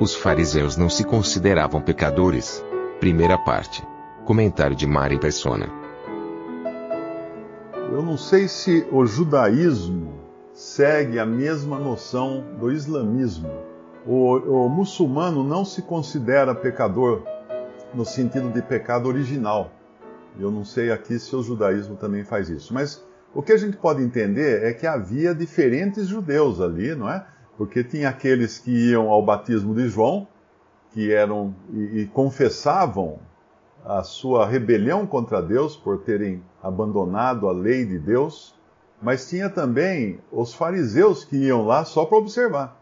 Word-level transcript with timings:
Os 0.00 0.14
fariseus 0.14 0.76
não 0.76 0.88
se 0.88 1.04
consideravam 1.04 1.80
pecadores. 1.80 2.64
Primeira 2.98 3.38
parte. 3.38 3.86
Comentário 4.24 4.74
de 4.74 4.86
Mari 4.86 5.18
Persona. 5.18 5.68
Eu 7.90 8.02
não 8.02 8.16
sei 8.16 8.48
se 8.48 8.86
o 8.90 9.04
judaísmo 9.04 10.14
segue 10.54 11.18
a 11.18 11.26
mesma 11.26 11.78
noção 11.78 12.42
do 12.58 12.72
islamismo. 12.72 13.50
O, 14.06 14.64
o 14.64 14.68
muçulmano 14.68 15.44
não 15.44 15.64
se 15.64 15.82
considera 15.82 16.54
pecador 16.54 17.22
no 17.94 18.04
sentido 18.04 18.50
de 18.50 18.62
pecado 18.62 19.06
original. 19.08 19.70
Eu 20.40 20.50
não 20.50 20.64
sei 20.64 20.90
aqui 20.90 21.18
se 21.18 21.36
o 21.36 21.42
judaísmo 21.42 21.96
também 21.96 22.24
faz 22.24 22.48
isso. 22.48 22.72
Mas 22.72 23.04
o 23.34 23.42
que 23.42 23.52
a 23.52 23.58
gente 23.58 23.76
pode 23.76 24.02
entender 24.02 24.64
é 24.64 24.72
que 24.72 24.86
havia 24.86 25.34
diferentes 25.34 26.08
judeus 26.08 26.60
ali, 26.60 26.94
não 26.94 27.08
é? 27.08 27.24
Porque 27.56 27.84
tinha 27.84 28.08
aqueles 28.08 28.58
que 28.58 28.70
iam 28.70 29.10
ao 29.10 29.24
batismo 29.24 29.74
de 29.74 29.88
João, 29.88 30.26
que 30.92 31.12
eram 31.12 31.54
e, 31.72 32.00
e 32.00 32.06
confessavam 32.06 33.18
a 33.84 34.02
sua 34.02 34.46
rebelião 34.46 35.06
contra 35.06 35.42
Deus 35.42 35.76
por 35.76 35.98
terem 35.98 36.42
abandonado 36.62 37.48
a 37.48 37.52
lei 37.52 37.84
de 37.84 37.98
Deus, 37.98 38.54
mas 39.00 39.28
tinha 39.28 39.50
também 39.50 40.20
os 40.30 40.54
fariseus 40.54 41.24
que 41.24 41.36
iam 41.36 41.66
lá 41.66 41.84
só 41.84 42.04
para 42.04 42.18
observar. 42.18 42.80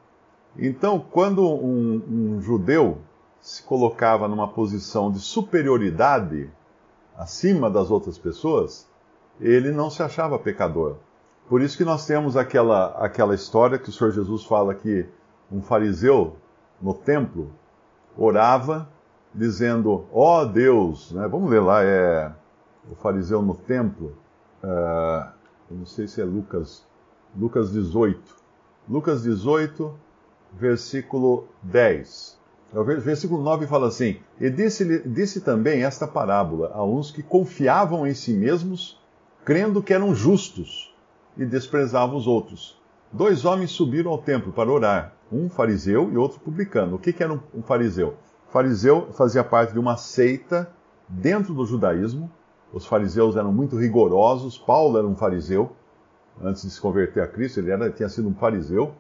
Então, 0.59 1.03
quando 1.11 1.43
um, 1.43 2.03
um 2.37 2.41
judeu 2.43 2.99
se 3.41 3.63
colocava 3.63 4.29
numa 4.29 4.49
posição 4.49 5.11
de 5.11 5.19
superioridade 5.19 6.51
acima 7.17 7.71
das 7.71 7.91
outras 7.91 8.19
pessoas, 8.19 8.87
ele 9.41 9.71
não 9.71 9.89
se 9.89 10.03
achava 10.03 10.39
pecador. 10.39 10.97
Por 11.51 11.61
isso 11.63 11.77
que 11.77 11.85
nós 11.85 12.07
temos 12.07 12.37
aquela, 12.37 12.91
aquela 13.05 13.35
história 13.35 13.77
que 13.77 13.89
o 13.89 13.93
Senhor 13.93 14.13
Jesus 14.13 14.45
fala 14.45 14.73
que 14.73 15.05
um 15.51 15.61
fariseu 15.61 16.37
no 16.81 16.95
templo 16.95 17.51
orava 18.17 18.89
dizendo, 19.35 20.07
ó 20.13 20.43
oh 20.43 20.47
Deus, 20.47 21.11
né? 21.11 21.27
vamos 21.27 21.51
ler 21.51 21.61
lá, 21.61 21.83
é 21.83 22.31
o 22.89 22.95
fariseu 22.95 23.43
no 23.43 23.57
templo, 23.57 24.17
uh, 24.63 25.29
eu 25.69 25.77
não 25.77 25.87
sei 25.87 26.07
se 26.07 26.21
é 26.21 26.25
Lucas, 26.25 26.87
Lucas 27.37 27.73
18. 27.73 28.21
Lucas 28.89 29.25
18, 29.25 29.93
versículo 30.53 31.49
10. 31.65 32.39
O 32.73 32.85
versículo 32.85 33.43
9 33.43 33.67
fala 33.67 33.89
assim: 33.89 34.21
E 34.41 34.49
disse, 34.51 35.01
disse 35.01 35.41
também 35.41 35.83
esta 35.83 36.07
parábola 36.07 36.71
a 36.73 36.85
uns 36.85 37.11
que 37.11 37.25
confiavam 37.25 38.07
em 38.07 38.15
si 38.15 38.33
mesmos, 38.33 39.01
crendo 39.45 39.83
que 39.83 39.93
eram 39.93 40.15
justos, 40.15 40.90
e 41.37 41.45
desprezavam 41.45 42.17
os 42.17 42.27
outros. 42.27 42.81
Dois 43.13 43.45
homens 43.45 43.73
subiram 43.73 44.11
ao 44.11 44.19
templo 44.19 44.53
para 44.53 44.71
orar, 44.71 45.15
um 45.33 45.49
fariseu 45.49 46.11
e 46.13 46.17
outro 46.17 46.41
publicano. 46.41 46.97
O 46.97 46.99
que, 46.99 47.13
que 47.13 47.23
era 47.23 47.33
um, 47.33 47.41
um 47.55 47.63
fariseu? 47.63 48.17
O 48.49 48.53
fariseu 48.53 49.13
fazia 49.13 49.43
parte 49.43 49.73
de 49.73 49.79
uma 49.79 49.97
seita 49.97 50.71
dentro 51.09 51.55
do 51.55 51.65
judaísmo. 51.65 52.31
Os 52.73 52.87
fariseus 52.87 53.37
eram 53.37 53.53
muito 53.53 53.77
rigorosos. 53.77 54.59
Paulo 54.59 54.99
era 54.99 55.07
um 55.07 55.17
fariseu. 55.17 55.73
Antes 56.41 56.63
de 56.63 56.71
se 56.71 56.81
converter 56.81 57.23
a 57.23 57.27
Cristo, 57.27 57.59
ele 57.59 57.71
era, 57.71 57.91
tinha 57.91 58.09
sido 58.09 58.29
um 58.29 58.35
fariseu. 58.35 58.95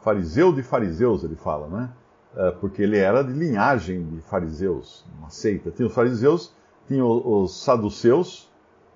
Fariseu 0.00 0.52
de 0.52 0.62
fariseus, 0.62 1.22
ele 1.22 1.36
fala, 1.36 1.68
né? 1.68 1.90
É, 2.34 2.50
porque 2.52 2.82
ele 2.82 2.96
era 2.96 3.22
de 3.22 3.32
linhagem 3.32 4.02
de 4.04 4.20
fariseus, 4.22 5.04
uma 5.18 5.28
seita. 5.28 5.70
Tinha 5.70 5.86
os 5.86 5.94
fariseus, 5.94 6.54
tinha 6.88 7.04
os 7.04 7.62
saduceus, 7.62 8.50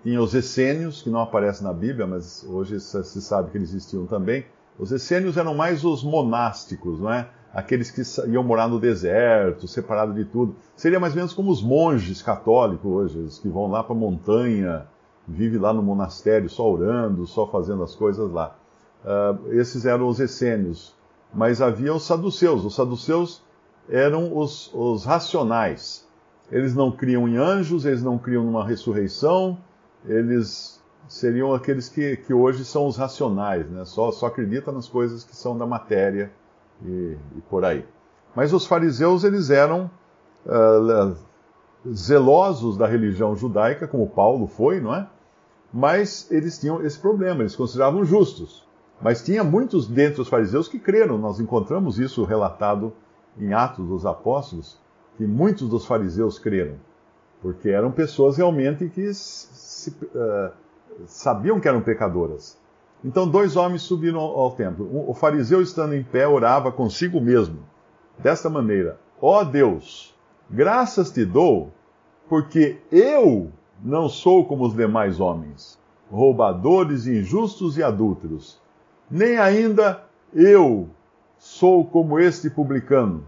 tinha 0.06 0.22
os 0.22 0.36
essênios, 0.36 1.02
que 1.02 1.10
não 1.10 1.18
aparecem 1.18 1.66
na 1.66 1.72
Bíblia, 1.72 2.06
mas 2.06 2.46
hoje 2.48 2.78
se 2.78 3.20
sabe 3.20 3.50
que 3.50 3.58
eles 3.58 3.70
existiam 3.70 4.06
também. 4.06 4.46
Os 4.78 4.92
essênios 4.92 5.36
eram 5.36 5.52
mais 5.52 5.84
os 5.84 6.04
monásticos, 6.04 7.00
não 7.00 7.12
é? 7.12 7.28
Aqueles 7.52 7.90
que 7.90 8.30
iam 8.30 8.44
morar 8.44 8.68
no 8.68 8.78
deserto, 8.78 9.66
separados 9.66 10.14
de 10.14 10.24
tudo. 10.24 10.54
Seria 10.76 11.00
mais 11.00 11.12
ou 11.12 11.16
menos 11.16 11.32
como 11.32 11.50
os 11.50 11.60
monges 11.60 12.22
católicos 12.22 12.88
hoje, 12.88 13.18
os 13.18 13.40
que 13.40 13.48
vão 13.48 13.66
lá 13.66 13.82
para 13.82 13.96
a 13.96 13.98
montanha, 13.98 14.86
vivem 15.26 15.58
lá 15.58 15.72
no 15.72 15.82
monastério 15.82 16.48
só 16.48 16.70
orando, 16.70 17.26
só 17.26 17.44
fazendo 17.48 17.82
as 17.82 17.96
coisas 17.96 18.30
lá. 18.30 18.56
Uh, 19.02 19.52
esses 19.54 19.86
eram 19.86 20.06
os 20.06 20.20
essênios 20.20 20.94
mas 21.34 21.60
havia 21.60 21.92
os 21.92 22.04
saduceus. 22.04 22.64
Os 22.64 22.74
saduceus 22.74 23.42
eram 23.88 24.36
os, 24.36 24.72
os 24.72 25.04
racionais. 25.04 26.06
Eles 26.50 26.74
não 26.74 26.92
criam 26.92 27.28
em 27.28 27.36
anjos, 27.36 27.84
eles 27.84 28.02
não 28.02 28.18
criam 28.18 28.44
numa 28.44 28.64
ressurreição, 28.64 29.58
eles 30.06 30.82
seriam 31.08 31.54
aqueles 31.54 31.88
que, 31.88 32.16
que 32.16 32.34
hoje 32.34 32.64
são 32.64 32.86
os 32.86 32.96
racionais, 32.96 33.68
né? 33.70 33.84
só, 33.84 34.10
só 34.10 34.26
acreditam 34.26 34.74
nas 34.74 34.88
coisas 34.88 35.24
que 35.24 35.36
são 35.36 35.56
da 35.56 35.66
matéria 35.66 36.32
e, 36.84 37.16
e 37.36 37.40
por 37.48 37.64
aí. 37.64 37.84
Mas 38.34 38.52
os 38.52 38.66
fariseus, 38.66 39.24
eles 39.24 39.50
eram 39.50 39.90
uh, 40.44 41.16
zelosos 41.92 42.76
da 42.76 42.86
religião 42.86 43.36
judaica, 43.36 43.86
como 43.86 44.08
Paulo 44.08 44.46
foi, 44.46 44.80
não 44.80 44.94
é? 44.94 45.08
Mas 45.72 46.30
eles 46.30 46.58
tinham 46.58 46.84
esse 46.84 46.98
problema, 46.98 47.42
eles 47.42 47.56
consideravam 47.56 48.04
justos. 48.04 48.66
Mas 49.00 49.22
tinha 49.22 49.44
muitos 49.44 49.86
dentre 49.86 50.20
os 50.20 50.28
fariseus 50.28 50.68
que 50.68 50.78
creram. 50.78 51.18
Nós 51.18 51.38
encontramos 51.38 51.98
isso 51.98 52.24
relatado 52.24 52.92
em 53.38 53.52
Atos 53.52 53.86
dos 53.86 54.06
Apóstolos, 54.06 54.78
que 55.16 55.26
muitos 55.26 55.68
dos 55.68 55.84
fariseus 55.86 56.38
creram, 56.38 56.76
porque 57.40 57.68
eram 57.68 57.90
pessoas 57.90 58.36
realmente 58.36 58.88
que 58.88 59.12
se, 59.12 59.90
uh, 59.90 60.52
sabiam 61.06 61.60
que 61.60 61.68
eram 61.68 61.80
pecadoras. 61.80 62.58
Então, 63.04 63.28
dois 63.28 63.56
homens 63.56 63.82
subiram 63.82 64.20
ao, 64.20 64.40
ao 64.40 64.50
templo. 64.52 64.88
O 65.08 65.14
fariseu, 65.14 65.60
estando 65.60 65.94
em 65.94 66.02
pé, 66.02 66.26
orava 66.26 66.72
consigo 66.72 67.20
mesmo, 67.20 67.58
desta 68.18 68.48
maneira: 68.48 68.98
Ó 69.20 69.40
oh 69.40 69.44
Deus, 69.44 70.14
graças 70.50 71.10
te 71.10 71.24
dou, 71.24 71.70
porque 72.28 72.78
eu 72.90 73.50
não 73.82 74.08
sou 74.08 74.46
como 74.46 74.66
os 74.66 74.74
demais 74.74 75.20
homens, 75.20 75.78
roubadores, 76.10 77.06
injustos 77.06 77.76
e 77.76 77.82
adúlteros 77.82 78.60
nem 79.10 79.38
ainda 79.38 80.02
eu 80.34 80.88
sou 81.38 81.84
como 81.84 82.18
este 82.18 82.50
publicano. 82.50 83.24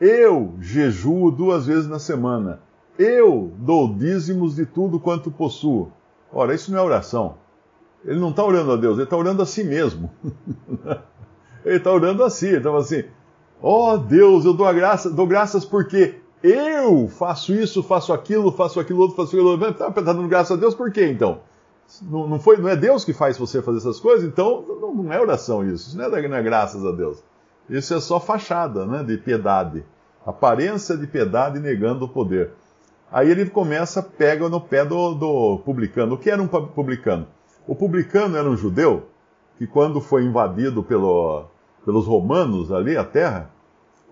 Eu 0.00 0.54
jejuo 0.60 1.30
duas 1.30 1.66
vezes 1.66 1.88
na 1.88 1.98
semana. 1.98 2.60
Eu 2.98 3.52
dou 3.58 3.92
dízimos 3.92 4.56
de 4.56 4.66
tudo 4.66 5.00
quanto 5.00 5.30
possuo. 5.30 5.90
Ora, 6.32 6.54
isso 6.54 6.70
não 6.70 6.78
é 6.78 6.82
oração. 6.82 7.36
Ele 8.04 8.20
não 8.20 8.30
está 8.30 8.44
orando 8.44 8.72
a 8.72 8.76
Deus, 8.76 8.94
ele 8.94 9.04
está 9.04 9.16
orando 9.16 9.42
a 9.42 9.46
si 9.46 9.64
mesmo. 9.64 10.10
ele 11.64 11.76
está 11.76 11.90
orando 11.90 12.22
a 12.22 12.30
si. 12.30 12.46
Ele 12.46 12.58
estava 12.58 12.78
assim: 12.78 13.04
Ó 13.62 13.94
oh, 13.94 13.98
Deus, 13.98 14.44
eu 14.44 14.52
dou, 14.52 14.72
graça, 14.74 15.10
dou 15.10 15.26
graças 15.26 15.64
porque 15.64 16.16
eu 16.42 17.08
faço 17.08 17.54
isso, 17.54 17.82
faço 17.82 18.12
aquilo, 18.12 18.52
faço 18.52 18.78
aquilo 18.78 19.00
outro, 19.00 19.16
faço 19.16 19.34
aquilo 19.34 19.50
outro. 19.50 19.70
Está 19.70 19.90
tá 19.90 20.00
dando 20.02 20.28
graças 20.28 20.56
a 20.56 20.60
Deus 20.60 20.74
por 20.74 20.92
quê 20.92 21.06
então? 21.06 21.40
Não, 22.02 22.28
não, 22.28 22.38
foi, 22.38 22.58
não 22.58 22.68
é 22.68 22.76
Deus 22.76 23.04
que 23.04 23.12
faz 23.12 23.38
você 23.38 23.62
fazer 23.62 23.78
essas 23.78 24.00
coisas, 24.00 24.26
então 24.26 24.64
não, 24.80 24.94
não 24.94 25.12
é 25.12 25.20
oração 25.20 25.64
isso. 25.64 25.88
Isso 25.88 25.96
não 25.96 26.04
é, 26.04 26.28
não 26.28 26.36
é, 26.36 26.42
graças 26.42 26.84
a 26.84 26.92
Deus. 26.92 27.22
Isso 27.68 27.94
é 27.94 28.00
só 28.00 28.20
fachada 28.20 28.84
né, 28.84 29.02
de 29.02 29.16
piedade. 29.16 29.84
Aparência 30.26 30.96
de 30.96 31.06
piedade 31.06 31.58
negando 31.58 32.04
o 32.04 32.08
poder. 32.08 32.52
Aí 33.14 33.30
ele 33.30 33.48
começa, 33.48 34.02
pega 34.02 34.48
no 34.48 34.60
pé 34.60 34.84
do, 34.84 35.14
do 35.14 35.58
publicano. 35.64 36.16
O 36.16 36.18
que 36.18 36.28
era 36.28 36.42
um 36.42 36.48
publicano? 36.48 37.28
O 37.64 37.72
publicano 37.72 38.36
era 38.36 38.50
um 38.50 38.56
judeu 38.56 39.04
que, 39.56 39.68
quando 39.68 40.00
foi 40.00 40.24
invadido 40.24 40.82
pelo, 40.82 41.44
pelos 41.84 42.08
romanos 42.08 42.72
ali, 42.72 42.96
a 42.96 43.04
terra, 43.04 43.52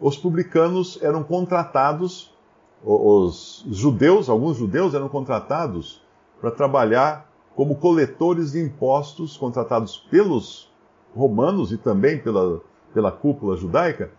os 0.00 0.16
publicanos 0.16 1.00
eram 1.02 1.24
contratados, 1.24 2.32
os 2.80 3.64
judeus, 3.72 4.28
alguns 4.28 4.56
judeus 4.56 4.94
eram 4.94 5.08
contratados 5.08 6.00
para 6.40 6.52
trabalhar 6.52 7.28
como 7.56 7.74
coletores 7.74 8.52
de 8.52 8.60
impostos 8.60 9.36
contratados 9.36 9.96
pelos 10.12 10.72
romanos 11.12 11.72
e 11.72 11.76
também 11.76 12.20
pela, 12.20 12.60
pela 12.94 13.10
cúpula 13.10 13.56
judaica 13.56 14.12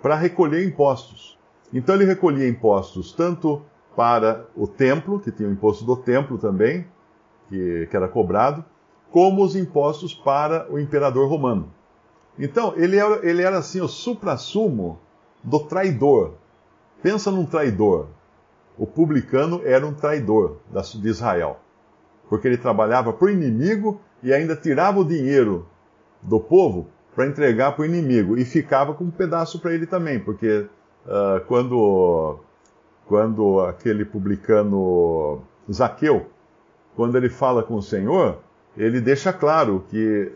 para 0.00 0.14
recolher 0.14 0.66
impostos. 0.66 1.38
Então 1.74 1.94
ele 1.94 2.06
recolhia 2.06 2.48
impostos 2.48 3.12
tanto 3.12 3.68
para 3.96 4.46
o 4.56 4.66
templo, 4.66 5.20
que 5.20 5.30
tinha 5.30 5.48
o 5.48 5.52
imposto 5.52 5.84
do 5.84 5.96
templo 5.96 6.38
também, 6.38 6.86
que, 7.48 7.86
que 7.90 7.96
era 7.96 8.08
cobrado, 8.08 8.64
como 9.10 9.42
os 9.42 9.56
impostos 9.56 10.14
para 10.14 10.70
o 10.72 10.78
imperador 10.78 11.28
romano. 11.28 11.72
Então, 12.38 12.72
ele 12.76 12.96
era, 12.96 13.26
ele 13.26 13.42
era 13.42 13.58
assim 13.58 13.80
o 13.80 13.88
supra-sumo 13.88 14.98
do 15.42 15.60
traidor. 15.60 16.34
Pensa 17.02 17.30
num 17.30 17.44
traidor. 17.44 18.06
O 18.78 18.86
publicano 18.86 19.60
era 19.64 19.86
um 19.86 19.92
traidor 19.92 20.58
de 20.72 21.08
Israel. 21.08 21.58
Porque 22.28 22.46
ele 22.46 22.56
trabalhava 22.56 23.12
para 23.12 23.26
o 23.26 23.30
inimigo 23.30 24.00
e 24.22 24.32
ainda 24.32 24.56
tirava 24.56 25.00
o 25.00 25.04
dinheiro 25.04 25.66
do 26.22 26.38
povo 26.38 26.88
para 27.14 27.26
entregar 27.26 27.72
para 27.72 27.82
o 27.82 27.86
inimigo. 27.86 28.38
E 28.38 28.44
ficava 28.44 28.94
com 28.94 29.04
um 29.04 29.10
pedaço 29.10 29.60
para 29.60 29.74
ele 29.74 29.86
também, 29.86 30.20
porque 30.20 30.66
uh, 31.06 31.44
quando, 31.46 32.38
quando 33.10 33.58
aquele 33.62 34.04
publicano 34.04 35.42
Zaqueu, 35.70 36.26
quando 36.94 37.16
ele 37.16 37.28
fala 37.28 37.60
com 37.60 37.74
o 37.74 37.82
Senhor, 37.82 38.38
ele 38.76 39.00
deixa 39.00 39.32
claro 39.32 39.84
que 39.90 40.30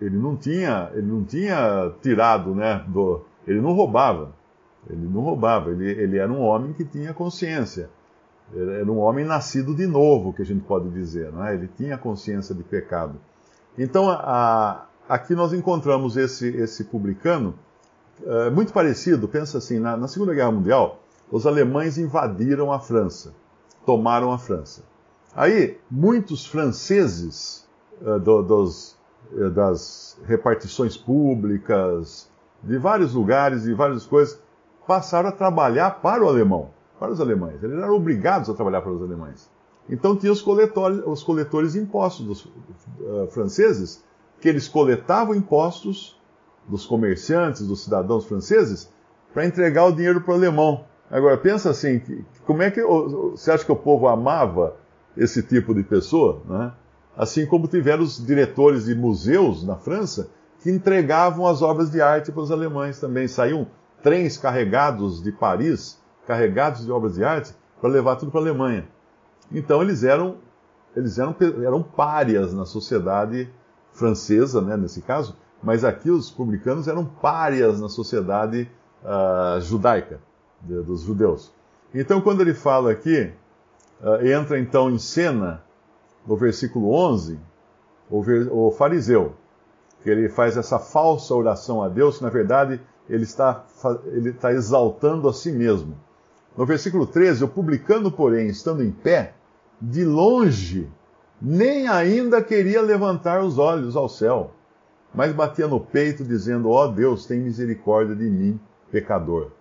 ele 0.00 0.16
não 0.16 0.34
tinha, 0.34 0.90
ele 0.94 1.06
não 1.06 1.22
tinha 1.22 1.92
tirado, 2.00 2.54
né, 2.54 2.82
do, 2.88 3.26
ele 3.46 3.60
não 3.60 3.74
roubava. 3.74 4.32
Ele 4.88 5.06
não 5.06 5.20
roubava, 5.20 5.70
ele, 5.70 5.90
ele 5.90 6.16
era 6.16 6.32
um 6.32 6.40
homem 6.40 6.72
que 6.72 6.82
tinha 6.82 7.12
consciência. 7.12 7.90
Era 8.56 8.90
um 8.90 9.00
homem 9.00 9.26
nascido 9.26 9.74
de 9.74 9.86
novo, 9.86 10.32
que 10.32 10.40
a 10.40 10.46
gente 10.46 10.64
pode 10.64 10.88
dizer, 10.88 11.30
não 11.30 11.44
é? 11.44 11.52
Ele 11.52 11.68
tinha 11.76 11.98
consciência 11.98 12.54
de 12.54 12.62
pecado. 12.62 13.16
Então, 13.76 14.08
a, 14.08 14.86
aqui 15.06 15.34
nós 15.34 15.52
encontramos 15.52 16.16
esse, 16.16 16.48
esse 16.56 16.84
publicano 16.84 17.54
é, 18.24 18.48
muito 18.48 18.72
parecido, 18.72 19.28
pensa 19.28 19.58
assim, 19.58 19.78
na, 19.78 19.94
na 19.94 20.08
Segunda 20.08 20.32
Guerra 20.32 20.52
Mundial, 20.52 21.02
os 21.30 21.46
alemães 21.46 21.98
invadiram 21.98 22.72
a 22.72 22.78
França, 22.78 23.34
tomaram 23.84 24.32
a 24.32 24.38
França. 24.38 24.82
Aí, 25.34 25.78
muitos 25.90 26.46
franceses 26.46 27.68
uh, 28.00 28.18
do, 28.18 28.42
dos, 28.42 28.96
uh, 29.32 29.50
das 29.50 30.18
repartições 30.24 30.96
públicas, 30.96 32.28
de 32.62 32.78
vários 32.78 33.14
lugares 33.14 33.66
e 33.66 33.74
várias 33.74 34.06
coisas, 34.06 34.40
passaram 34.86 35.28
a 35.28 35.32
trabalhar 35.32 36.00
para 36.02 36.24
o 36.24 36.28
alemão, 36.28 36.70
para 36.98 37.12
os 37.12 37.20
alemães. 37.20 37.62
Eles 37.62 37.78
eram 37.78 37.94
obrigados 37.94 38.48
a 38.48 38.54
trabalhar 38.54 38.80
para 38.80 38.92
os 38.92 39.02
alemães. 39.02 39.50
Então 39.88 40.16
tinha 40.16 40.32
os 40.32 40.42
coletores, 40.42 41.02
os 41.06 41.22
coletores 41.22 41.72
de 41.72 41.78
impostos 41.78 42.26
dos 42.26 42.44
uh, 42.44 43.28
franceses, 43.30 44.02
que 44.40 44.48
eles 44.48 44.68
coletavam 44.68 45.34
impostos 45.34 46.18
dos 46.66 46.84
comerciantes, 46.84 47.66
dos 47.66 47.84
cidadãos 47.84 48.26
franceses, 48.26 48.90
para 49.32 49.46
entregar 49.46 49.86
o 49.86 49.92
dinheiro 49.92 50.20
para 50.20 50.32
o 50.32 50.36
alemão. 50.36 50.84
Agora 51.10 51.36
pensa 51.38 51.70
assim, 51.70 52.02
como 52.46 52.62
é 52.62 52.70
que 52.70 52.82
você 52.82 53.50
acha 53.50 53.64
que 53.64 53.72
o 53.72 53.76
povo 53.76 54.08
amava 54.08 54.76
esse 55.16 55.42
tipo 55.42 55.74
de 55.74 55.82
pessoa? 55.82 56.42
Né? 56.46 56.72
Assim 57.16 57.46
como 57.46 57.66
tiveram 57.66 58.02
os 58.02 58.24
diretores 58.24 58.84
de 58.84 58.94
museus 58.94 59.64
na 59.64 59.76
França 59.76 60.30
que 60.62 60.70
entregavam 60.70 61.46
as 61.46 61.62
obras 61.62 61.90
de 61.90 62.00
arte 62.00 62.32
para 62.32 62.42
os 62.42 62.50
alemães 62.50 63.00
também. 63.00 63.26
Saíam 63.26 63.66
trens 64.02 64.36
carregados 64.36 65.22
de 65.22 65.32
Paris, 65.32 65.98
carregados 66.26 66.84
de 66.84 66.92
obras 66.92 67.14
de 67.14 67.24
arte, 67.24 67.54
para 67.80 67.90
levar 67.90 68.16
tudo 68.16 68.30
para 68.30 68.40
a 68.40 68.44
Alemanha. 68.44 68.88
Então 69.50 69.80
eles 69.80 70.04
eram, 70.04 70.36
eles 70.94 71.18
eram, 71.18 71.34
eram 71.64 71.82
párias 71.82 72.52
na 72.52 72.66
sociedade 72.66 73.50
francesa, 73.92 74.60
né, 74.60 74.76
nesse 74.76 75.00
caso, 75.02 75.36
mas 75.62 75.84
aqui 75.84 76.10
os 76.10 76.30
publicanos 76.30 76.86
eram 76.86 77.04
párias 77.04 77.80
na 77.80 77.88
sociedade 77.88 78.70
uh, 79.02 79.60
judaica, 79.60 80.20
de, 80.62 80.82
dos 80.82 81.02
judeus. 81.02 81.52
Então 81.94 82.20
quando 82.20 82.40
ele 82.40 82.54
fala 82.54 82.90
aqui, 82.92 83.32
uh, 84.00 84.26
entra 84.26 84.58
então 84.58 84.90
em 84.90 84.98
cena, 84.98 85.62
no 86.26 86.36
versículo 86.36 86.92
11, 86.92 87.38
o, 88.10 88.22
ver, 88.22 88.48
o 88.50 88.70
fariseu, 88.70 89.34
que 90.02 90.10
ele 90.10 90.28
faz 90.28 90.56
essa 90.56 90.78
falsa 90.78 91.34
oração 91.34 91.82
a 91.82 91.88
Deus, 91.88 92.18
que 92.18 92.24
na 92.24 92.30
verdade 92.30 92.80
ele 93.08 93.24
está, 93.24 93.64
ele 94.06 94.30
está 94.30 94.52
exaltando 94.52 95.28
a 95.28 95.32
si 95.32 95.50
mesmo. 95.50 95.96
No 96.56 96.66
versículo 96.66 97.06
13, 97.06 97.44
o 97.44 97.48
publicano, 97.48 98.10
porém, 98.10 98.48
estando 98.48 98.82
em 98.82 98.90
pé, 98.90 99.34
de 99.80 100.04
longe, 100.04 100.90
nem 101.40 101.86
ainda 101.86 102.42
queria 102.42 102.82
levantar 102.82 103.42
os 103.42 103.58
olhos 103.58 103.96
ao 103.96 104.08
céu, 104.08 104.50
mas 105.14 105.32
batia 105.32 105.68
no 105.68 105.80
peito, 105.80 106.24
dizendo: 106.24 106.68
Ó 106.68 106.84
oh 106.84 106.88
Deus, 106.88 107.26
tem 107.26 107.40
misericórdia 107.40 108.14
de 108.14 108.28
mim, 108.28 108.60
pecador. 108.90 109.52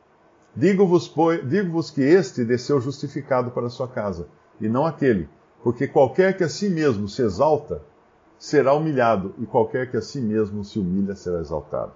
Digo-vos 0.58 1.14
digo 1.46 1.84
que 1.94 2.02
este 2.02 2.44
desceu 2.44 2.82
justificado 2.82 3.52
para 3.52 3.68
a 3.68 3.70
sua 3.70 3.88
casa, 3.88 4.28
e 4.60 4.68
não 4.68 4.88
aquele, 4.88 5.30
porque 5.64 5.88
qualquer 5.88 6.36
que 6.36 6.44
a 6.44 6.50
si 6.50 6.68
mesmo 6.68 7.08
se 7.08 7.22
exalta, 7.22 7.84
será 8.40 8.74
humilhado, 8.74 9.36
e 9.38 9.46
qualquer 9.46 9.92
que 9.92 9.98
a 9.98 10.02
si 10.02 10.20
mesmo 10.20 10.64
se 10.64 10.80
humilha, 10.80 11.16
será 11.16 11.42
exaltado. 11.42 11.92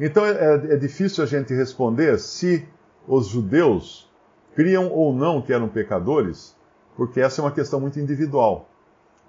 Então 0.00 0.26
é, 0.26 0.72
é 0.72 0.76
difícil 0.76 1.22
a 1.22 1.26
gente 1.28 1.54
responder 1.54 2.18
se 2.18 2.66
os 3.06 3.28
judeus 3.28 4.10
criam 4.56 4.90
ou 4.90 5.14
não 5.14 5.40
que 5.40 5.52
eram 5.52 5.68
pecadores, 5.68 6.56
porque 6.96 7.20
essa 7.20 7.40
é 7.40 7.44
uma 7.44 7.52
questão 7.52 7.78
muito 7.78 8.00
individual. 8.00 8.68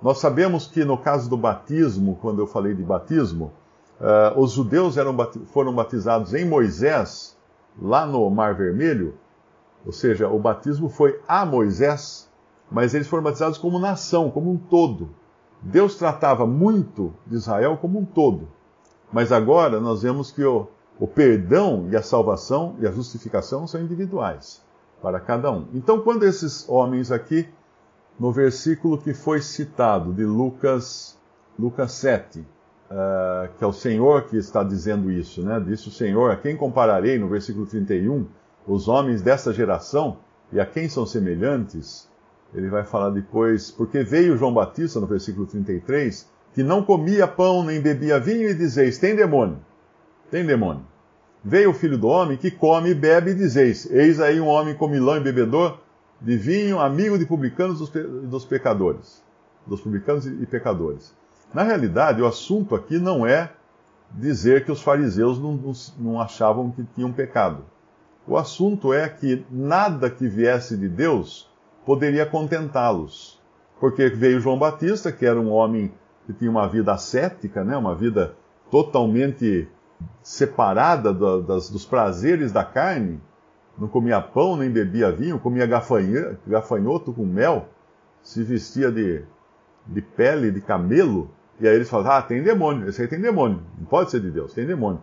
Nós 0.01 0.17
sabemos 0.17 0.65
que 0.65 0.83
no 0.83 0.97
caso 0.97 1.29
do 1.29 1.37
batismo, 1.37 2.17
quando 2.19 2.41
eu 2.41 2.47
falei 2.47 2.73
de 2.73 2.81
batismo, 2.81 3.53
uh, 4.01 4.39
os 4.39 4.53
judeus 4.53 4.97
eram, 4.97 5.15
foram 5.53 5.71
batizados 5.71 6.33
em 6.33 6.45
Moisés, 6.45 7.34
lá 7.79 8.05
no 8.05 8.29
Mar 8.29 8.55
Vermelho, 8.55 9.15
ou 9.85 9.91
seja, 9.91 10.27
o 10.27 10.39
batismo 10.39 10.89
foi 10.89 11.19
a 11.27 11.45
Moisés, 11.45 12.29
mas 12.71 12.93
eles 12.93 13.07
foram 13.07 13.23
batizados 13.23 13.57
como 13.57 13.77
nação, 13.77 14.31
como 14.31 14.51
um 14.51 14.57
todo. 14.57 15.09
Deus 15.61 15.95
tratava 15.95 16.45
muito 16.45 17.13
de 17.25 17.35
Israel 17.35 17.77
como 17.77 17.99
um 17.99 18.05
todo. 18.05 18.47
Mas 19.11 19.31
agora 19.31 19.79
nós 19.79 20.01
vemos 20.01 20.31
que 20.31 20.43
o, 20.43 20.67
o 20.99 21.07
perdão 21.07 21.87
e 21.91 21.95
a 21.95 22.01
salvação 22.01 22.75
e 22.79 22.87
a 22.87 22.91
justificação 22.91 23.67
são 23.67 23.81
individuais 23.81 24.63
para 25.01 25.19
cada 25.19 25.51
um. 25.51 25.67
Então, 25.73 26.01
quando 26.01 26.23
esses 26.23 26.67
homens 26.67 27.11
aqui, 27.11 27.47
no 28.19 28.31
versículo 28.31 28.97
que 28.97 29.13
foi 29.13 29.41
citado 29.41 30.13
de 30.13 30.25
Lucas, 30.25 31.17
Lucas 31.57 31.91
7, 31.93 32.45
uh, 32.89 33.49
que 33.57 33.63
é 33.63 33.67
o 33.67 33.73
Senhor 33.73 34.23
que 34.23 34.37
está 34.37 34.63
dizendo 34.63 35.11
isso, 35.11 35.43
né? 35.43 35.59
Disse 35.59 35.87
o 35.87 35.91
Senhor, 35.91 36.31
a 36.31 36.35
quem 36.35 36.55
compararei, 36.55 37.17
no 37.17 37.27
versículo 37.27 37.65
31, 37.65 38.27
os 38.67 38.87
homens 38.87 39.21
desta 39.21 39.53
geração, 39.53 40.17
e 40.51 40.59
a 40.59 40.65
quem 40.65 40.87
são 40.87 41.05
semelhantes? 41.05 42.09
Ele 42.53 42.69
vai 42.69 42.85
falar 42.85 43.09
depois, 43.09 43.71
porque 43.71 44.03
veio 44.03 44.37
João 44.37 44.53
Batista, 44.53 44.99
no 44.99 45.07
versículo 45.07 45.45
33, 45.45 46.29
que 46.53 46.63
não 46.63 46.83
comia 46.83 47.27
pão 47.27 47.63
nem 47.63 47.81
bebia 47.81 48.19
vinho, 48.19 48.49
e 48.49 48.53
dizeis: 48.53 48.97
tem 48.97 49.15
demônio, 49.15 49.57
tem 50.31 50.45
demônio. 50.45 50.85
Veio 51.43 51.69
o 51.69 51.73
filho 51.73 51.97
do 51.97 52.07
homem 52.07 52.37
que 52.37 52.49
come 52.49 52.91
e 52.91 52.95
bebe, 52.95 53.31
e 53.31 53.35
dizeis: 53.35 53.89
eis 53.91 54.19
aí 54.19 54.39
um 54.39 54.47
homem 54.47 54.73
comilão 54.73 55.17
e 55.17 55.19
bebedor 55.19 55.79
de 56.21 56.37
vinho, 56.37 56.79
amigo 56.79 57.17
de 57.17 57.25
publicanos 57.25 57.81
e 57.93 58.03
dos 58.27 58.45
pecadores, 58.45 59.21
dos 59.67 59.81
publicanos 59.81 60.25
e 60.25 60.45
pecadores. 60.45 61.13
Na 61.53 61.63
realidade, 61.63 62.21
o 62.21 62.25
assunto 62.25 62.75
aqui 62.75 62.97
não 62.99 63.25
é 63.25 63.51
dizer 64.11 64.65
que 64.65 64.71
os 64.71 64.81
fariseus 64.81 65.39
não, 65.39 65.73
não, 65.97 66.21
achavam 66.21 66.71
que 66.71 66.83
tinham 66.95 67.11
pecado. 67.11 67.63
O 68.27 68.37
assunto 68.37 68.93
é 68.93 69.07
que 69.07 69.45
nada 69.49 70.09
que 70.09 70.27
viesse 70.27 70.75
de 70.77 70.89
Deus 70.89 71.49
poderia 71.85 72.25
contentá-los. 72.25 73.39
Porque 73.79 74.09
veio 74.09 74.39
João 74.39 74.57
Batista, 74.57 75.11
que 75.11 75.25
era 75.25 75.39
um 75.39 75.51
homem 75.51 75.93
que 76.25 76.33
tinha 76.33 76.49
uma 76.49 76.67
vida 76.67 76.93
ascética, 76.93 77.63
né, 77.63 77.77
uma 77.77 77.93
vida 77.93 78.35
totalmente 78.71 79.67
separada 80.23 81.13
das, 81.13 81.69
dos 81.69 81.85
prazeres 81.85 82.51
da 82.51 82.63
carne, 82.63 83.21
não 83.77 83.87
comia 83.87 84.21
pão 84.21 84.55
nem 84.57 84.69
bebia 84.69 85.11
vinho, 85.11 85.39
comia 85.39 85.67
gafanhoto 86.47 87.13
com 87.13 87.25
mel, 87.25 87.69
se 88.23 88.41
vestia 88.43 88.91
de, 88.91 89.23
de 89.85 90.01
pele 90.01 90.51
de 90.51 90.61
camelo, 90.61 91.29
e 91.59 91.67
aí 91.67 91.75
eles 91.75 91.89
falam, 91.89 92.11
ah, 92.11 92.21
tem 92.21 92.43
demônio, 92.43 92.89
esse 92.89 93.01
aí 93.01 93.07
tem 93.07 93.21
demônio, 93.21 93.61
não 93.77 93.85
pode 93.85 94.11
ser 94.11 94.19
de 94.19 94.31
Deus, 94.31 94.53
tem 94.53 94.65
demônio. 94.65 95.01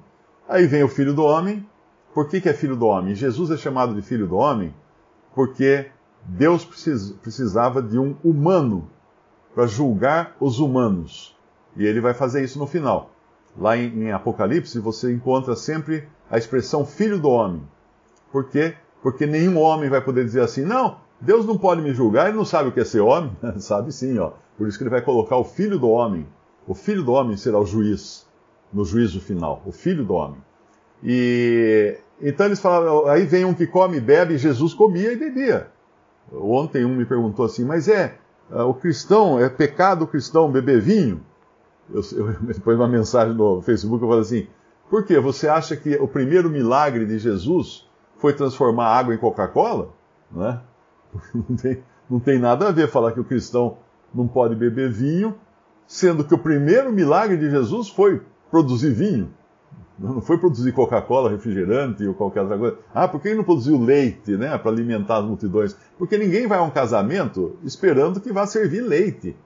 Aí 0.48 0.66
vem 0.66 0.82
o 0.82 0.88
filho 0.88 1.14
do 1.14 1.24
homem, 1.24 1.66
por 2.12 2.28
que, 2.28 2.40
que 2.40 2.48
é 2.48 2.52
filho 2.52 2.76
do 2.76 2.86
homem? 2.86 3.14
Jesus 3.14 3.50
é 3.50 3.56
chamado 3.56 3.94
de 3.94 4.02
filho 4.02 4.26
do 4.26 4.36
homem 4.36 4.74
porque 5.34 5.90
Deus 6.24 6.64
precis, 6.64 7.10
precisava 7.22 7.82
de 7.82 7.98
um 7.98 8.16
humano 8.22 8.88
para 9.54 9.66
julgar 9.66 10.36
os 10.40 10.58
humanos. 10.58 11.36
E 11.76 11.84
ele 11.84 12.00
vai 12.00 12.14
fazer 12.14 12.44
isso 12.44 12.58
no 12.58 12.66
final. 12.66 13.10
Lá 13.56 13.76
em, 13.76 14.04
em, 14.04 14.12
Apocalipse 14.12 14.78
você 14.78 15.12
encontra 15.12 15.56
sempre 15.56 16.08
a 16.30 16.38
expressão 16.38 16.86
filho 16.86 17.18
do 17.18 17.28
homem. 17.28 17.62
Por 18.30 18.48
quê? 18.48 18.74
Porque 19.02 19.26
nenhum 19.26 19.58
homem 19.58 19.90
vai 19.90 20.00
poder 20.00 20.24
dizer 20.24 20.40
assim, 20.40 20.64
não, 20.64 20.98
Deus 21.22 21.46
não 21.46 21.56
pode 21.56 21.80
me 21.80 21.94
julgar, 21.94 22.28
ele 22.28 22.36
não 22.36 22.44
sabe 22.44 22.68
o 22.68 22.72
que 22.72 22.80
é 22.80 22.84
ser 22.84 23.00
homem. 23.00 23.32
sabe 23.58 23.92
sim, 23.92 24.18
ó. 24.18 24.32
Por 24.58 24.66
isso 24.66 24.76
que 24.76 24.84
ele 24.84 24.90
vai 24.90 25.00
colocar 25.00 25.36
o 25.36 25.44
filho 25.44 25.78
do 25.78 25.88
homem. 25.88 26.26
O 26.66 26.74
filho 26.74 27.02
do 27.02 27.12
homem 27.12 27.36
será 27.36 27.58
o 27.58 27.64
juiz 27.64 28.26
no 28.72 28.84
juízo 28.84 29.20
final. 29.20 29.62
O 29.64 29.72
filho 29.72 30.04
do 30.04 30.14
homem. 30.14 30.38
E 31.02 31.96
então 32.20 32.46
eles 32.46 32.60
falaram, 32.60 33.06
aí 33.06 33.24
vem 33.24 33.44
um 33.44 33.54
que 33.54 33.66
come 33.66 33.96
e 33.96 34.00
bebe, 34.00 34.36
Jesus 34.36 34.74
comia 34.74 35.12
e 35.12 35.16
bebia. 35.16 35.68
Ontem 36.32 36.84
um 36.84 36.94
me 36.94 37.04
perguntou 37.04 37.44
assim, 37.44 37.64
mas 37.64 37.88
é, 37.88 38.16
uh, 38.50 38.62
o 38.62 38.74
cristão, 38.74 39.40
é 39.40 39.48
pecado 39.48 40.02
o 40.02 40.06
cristão 40.06 40.50
beber 40.50 40.80
vinho? 40.80 41.20
Eu, 41.92 42.00
eu, 42.12 42.32
depois 42.42 42.76
uma 42.76 42.88
mensagem 42.88 43.34
no 43.34 43.60
Facebook 43.62 44.02
eu 44.02 44.08
falei 44.08 44.22
assim, 44.22 44.46
Por 44.88 45.04
quê? 45.04 45.18
Você 45.18 45.48
acha 45.48 45.76
que 45.76 45.96
o 45.96 46.06
primeiro 46.06 46.48
milagre 46.48 47.06
de 47.06 47.18
Jesus 47.18 47.88
foi 48.18 48.32
transformar 48.32 48.86
água 48.86 49.14
em 49.14 49.18
Coca-Cola? 49.18 49.90
Né? 50.30 50.60
Não, 51.34 51.56
tem, 51.56 51.82
não 52.08 52.20
tem 52.20 52.38
nada 52.38 52.68
a 52.68 52.72
ver 52.72 52.88
falar 52.88 53.12
que 53.12 53.20
o 53.20 53.24
cristão 53.24 53.78
não 54.14 54.26
pode 54.26 54.54
beber 54.54 54.90
vinho, 54.90 55.34
sendo 55.86 56.24
que 56.24 56.34
o 56.34 56.38
primeiro 56.38 56.92
milagre 56.92 57.36
de 57.36 57.50
Jesus 57.50 57.88
foi 57.88 58.22
produzir 58.50 58.90
vinho. 58.90 59.30
Não 59.98 60.20
foi 60.20 60.38
produzir 60.38 60.72
Coca-Cola, 60.72 61.30
refrigerante 61.30 62.04
ou 62.06 62.14
qualquer 62.14 62.40
outra 62.42 62.58
coisa. 62.58 62.78
Ah, 62.94 63.06
por 63.06 63.20
que 63.20 63.28
ele 63.28 63.36
não 63.36 63.44
produziu 63.44 63.78
leite, 63.78 64.36
né, 64.36 64.56
para 64.58 64.70
alimentar 64.70 65.18
as 65.18 65.24
multidões? 65.24 65.76
Porque 65.98 66.18
ninguém 66.18 66.46
vai 66.46 66.58
a 66.58 66.62
um 66.62 66.70
casamento 66.70 67.56
esperando 67.62 68.20
que 68.20 68.32
vá 68.32 68.46
servir 68.46 68.80
leite. 68.80 69.36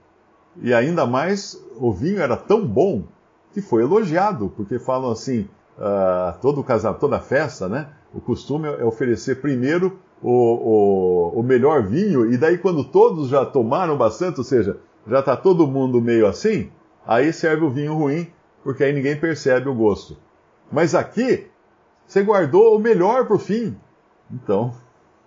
E 0.63 0.73
ainda 0.73 1.05
mais, 1.07 1.63
o 1.77 1.93
vinho 1.93 2.21
era 2.21 2.37
tão 2.37 2.67
bom 2.67 3.05
que 3.53 3.61
foi 3.61 3.83
elogiado, 3.83 4.53
porque 4.57 4.79
falam 4.79 5.11
assim, 5.11 5.49
uh, 5.79 6.39
todo 6.41 6.65
casamento, 6.65 7.01
toda 7.01 7.21
festa, 7.21 7.69
né, 7.69 7.89
o 8.15 8.21
costume 8.21 8.67
é 8.67 8.85
oferecer 8.85 9.41
primeiro 9.41 9.99
o, 10.23 10.31
o, 10.31 11.41
o 11.41 11.43
melhor 11.43 11.83
vinho, 11.83 12.31
e 12.33 12.37
daí 12.37 12.59
quando 12.59 12.85
todos 12.85 13.29
já 13.29 13.45
tomaram 13.45 13.97
bastante, 13.97 14.39
ou 14.39 14.45
seja, 14.45 14.79
já 15.07 15.21
está 15.21 15.37
todo 15.37 15.67
mundo 15.67 16.01
meio 16.01 16.27
assim, 16.27 16.71
aí 17.07 17.33
serve 17.33 17.65
o 17.65 17.71
vinho 17.71 17.95
ruim, 17.95 18.27
porque 18.63 18.83
aí 18.83 18.93
ninguém 18.93 19.19
percebe 19.19 19.69
o 19.69 19.75
gosto. 19.75 20.17
Mas 20.73 20.95
aqui, 20.95 21.47
você 22.07 22.23
guardou 22.23 22.77
o 22.77 22.81
melhor 22.81 23.27
para 23.27 23.37
o 23.37 23.39
fim. 23.39 23.77
Então, 24.31 24.75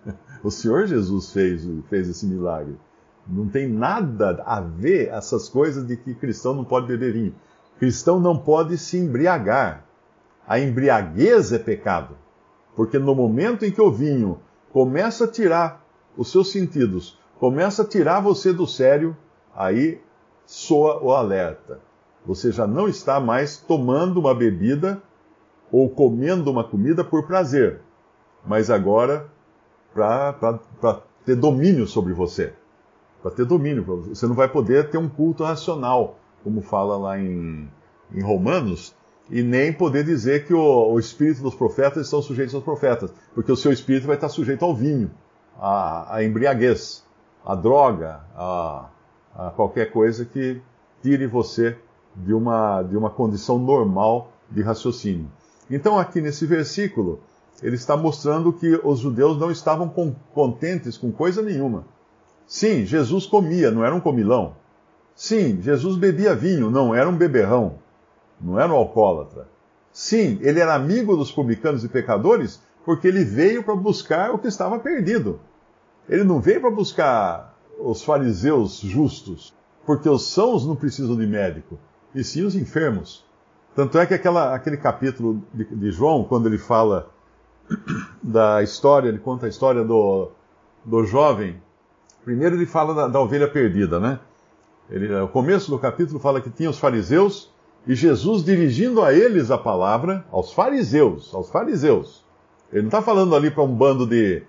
o 0.42 0.50
Senhor 0.50 0.86
Jesus 0.86 1.32
fez, 1.32 1.66
fez 1.88 2.08
esse 2.08 2.26
milagre. 2.26 2.76
Não 3.26 3.48
tem 3.48 3.68
nada 3.68 4.42
a 4.44 4.60
ver 4.60 5.08
essas 5.08 5.48
coisas 5.48 5.86
de 5.86 5.96
que 5.96 6.14
cristão 6.14 6.54
não 6.54 6.64
pode 6.64 6.86
beber 6.86 7.12
vinho. 7.12 7.34
Cristão 7.78 8.18
não 8.18 8.36
pode 8.36 8.76
se 8.76 8.98
embriagar. 8.98 9.84
A 10.46 10.58
embriaguez 10.58 11.52
é 11.52 11.58
pecado. 11.58 12.16
Porque 12.74 12.98
no 12.98 13.14
momento 13.14 13.64
em 13.64 13.70
que 13.70 13.80
o 13.80 13.90
vinho 13.90 14.38
começa 14.72 15.24
a 15.24 15.28
tirar 15.28 15.84
os 16.16 16.30
seus 16.30 16.50
sentidos, 16.50 17.18
começa 17.38 17.82
a 17.82 17.86
tirar 17.86 18.20
você 18.20 18.52
do 18.52 18.66
sério, 18.66 19.16
aí 19.54 20.00
soa 20.46 21.02
o 21.02 21.12
alerta. 21.12 21.80
Você 22.26 22.52
já 22.52 22.66
não 22.66 22.88
está 22.88 23.18
mais 23.18 23.56
tomando 23.56 24.20
uma 24.20 24.34
bebida 24.34 25.02
ou 25.72 25.88
comendo 25.88 26.50
uma 26.50 26.64
comida 26.64 27.02
por 27.02 27.26
prazer, 27.26 27.80
mas 28.44 28.70
agora 28.70 29.28
para 29.94 31.02
ter 31.24 31.36
domínio 31.36 31.86
sobre 31.86 32.12
você. 32.12 32.52
Para 33.22 33.30
ter 33.30 33.44
domínio. 33.44 33.84
Você 34.08 34.26
não 34.26 34.34
vai 34.34 34.48
poder 34.48 34.90
ter 34.90 34.98
um 34.98 35.08
culto 35.08 35.44
racional, 35.44 36.18
como 36.42 36.60
fala 36.60 36.96
lá 36.96 37.18
em, 37.18 37.68
em 38.12 38.22
Romanos, 38.22 38.94
e 39.30 39.42
nem 39.42 39.72
poder 39.72 40.04
dizer 40.04 40.44
que 40.44 40.52
o, 40.52 40.92
o, 40.92 40.98
espírito 40.98 41.42
dos 41.42 41.54
profetas 41.54 42.06
estão 42.06 42.20
sujeitos 42.20 42.54
aos 42.54 42.64
profetas, 42.64 43.12
porque 43.32 43.52
o 43.52 43.56
seu 43.56 43.72
espírito 43.72 44.06
vai 44.06 44.16
estar 44.16 44.28
sujeito 44.28 44.64
ao 44.64 44.74
vinho, 44.74 45.10
à, 45.58 46.16
à 46.16 46.24
embriaguez, 46.24 47.04
à 47.46 47.54
droga, 47.54 48.20
a, 48.34 48.88
a, 49.34 49.50
qualquer 49.50 49.92
coisa 49.92 50.24
que 50.24 50.60
tire 51.00 51.26
você 51.28 51.76
de 52.16 52.34
uma, 52.34 52.82
de 52.82 52.96
uma 52.96 53.08
condição 53.08 53.58
normal 53.58 54.32
de 54.50 54.62
raciocínio. 54.62 55.30
Então, 55.70 55.96
aqui 55.96 56.20
nesse 56.20 56.44
versículo, 56.44 57.20
ele 57.62 57.76
está 57.76 57.96
mostrando 57.96 58.52
que 58.52 58.80
os 58.82 58.98
judeus 58.98 59.38
não 59.38 59.50
estavam 59.50 59.88
contentes 60.34 60.98
com 60.98 61.12
coisa 61.12 61.40
nenhuma. 61.40 61.84
Sim, 62.48 62.84
Jesus 62.84 63.26
comia, 63.26 63.70
não 63.70 63.84
era 63.84 63.94
um 63.94 64.00
comilão. 64.00 64.56
Sim, 65.14 65.60
Jesus 65.62 65.96
bebia 65.96 66.34
vinho, 66.34 66.68
não 66.68 66.92
era 66.92 67.08
um 67.08 67.16
beberrão 67.16 67.78
não 68.40 68.58
era 68.58 68.72
um 68.72 68.76
alcoólatra. 68.76 69.48
Sim, 69.92 70.38
ele 70.40 70.60
era 70.60 70.74
amigo 70.74 71.16
dos 71.16 71.30
publicanos 71.30 71.84
e 71.84 71.88
pecadores 71.88 72.60
porque 72.84 73.08
ele 73.08 73.24
veio 73.24 73.62
para 73.62 73.74
buscar 73.74 74.30
o 74.30 74.38
que 74.38 74.48
estava 74.48 74.78
perdido. 74.78 75.40
Ele 76.08 76.24
não 76.24 76.40
veio 76.40 76.60
para 76.60 76.70
buscar 76.70 77.54
os 77.78 78.02
fariseus 78.02 78.80
justos, 78.80 79.54
porque 79.86 80.08
os 80.08 80.28
sãos 80.28 80.66
não 80.66 80.76
precisam 80.76 81.16
de 81.16 81.26
médico, 81.26 81.78
e 82.14 82.22
sim 82.24 82.42
os 82.42 82.54
enfermos. 82.54 83.24
Tanto 83.74 83.98
é 83.98 84.06
que 84.06 84.14
aquela, 84.14 84.54
aquele 84.54 84.76
capítulo 84.76 85.42
de, 85.54 85.64
de, 85.64 85.92
João, 85.92 86.24
quando 86.24 86.46
ele 86.46 86.58
fala 86.58 87.10
da 88.22 88.62
história, 88.62 89.08
ele 89.08 89.18
conta 89.18 89.46
a 89.46 89.48
história 89.48 89.84
do, 89.84 90.30
do 90.84 91.04
jovem, 91.04 91.62
primeiro 92.24 92.56
ele 92.56 92.66
fala 92.66 92.94
da, 92.94 93.08
da 93.08 93.20
ovelha 93.20 93.48
perdida, 93.48 94.00
né? 94.00 94.18
Ele, 94.90 95.14
o 95.20 95.28
começo 95.28 95.70
do 95.70 95.78
capítulo 95.78 96.18
fala 96.18 96.40
que 96.40 96.50
tinha 96.50 96.68
os 96.68 96.78
fariseus 96.78 97.52
e 97.86 97.94
Jesus 97.94 98.44
dirigindo 98.44 99.02
a 99.02 99.12
eles 99.12 99.50
a 99.50 99.58
palavra, 99.58 100.24
aos 100.30 100.52
fariseus, 100.52 101.34
aos 101.34 101.50
fariseus. 101.50 102.24
Ele 102.72 102.82
não 102.82 102.88
está 102.88 103.02
falando 103.02 103.34
ali 103.34 103.50
para 103.50 103.62
um 103.62 103.74
bando 103.74 104.06
de, 104.06 104.42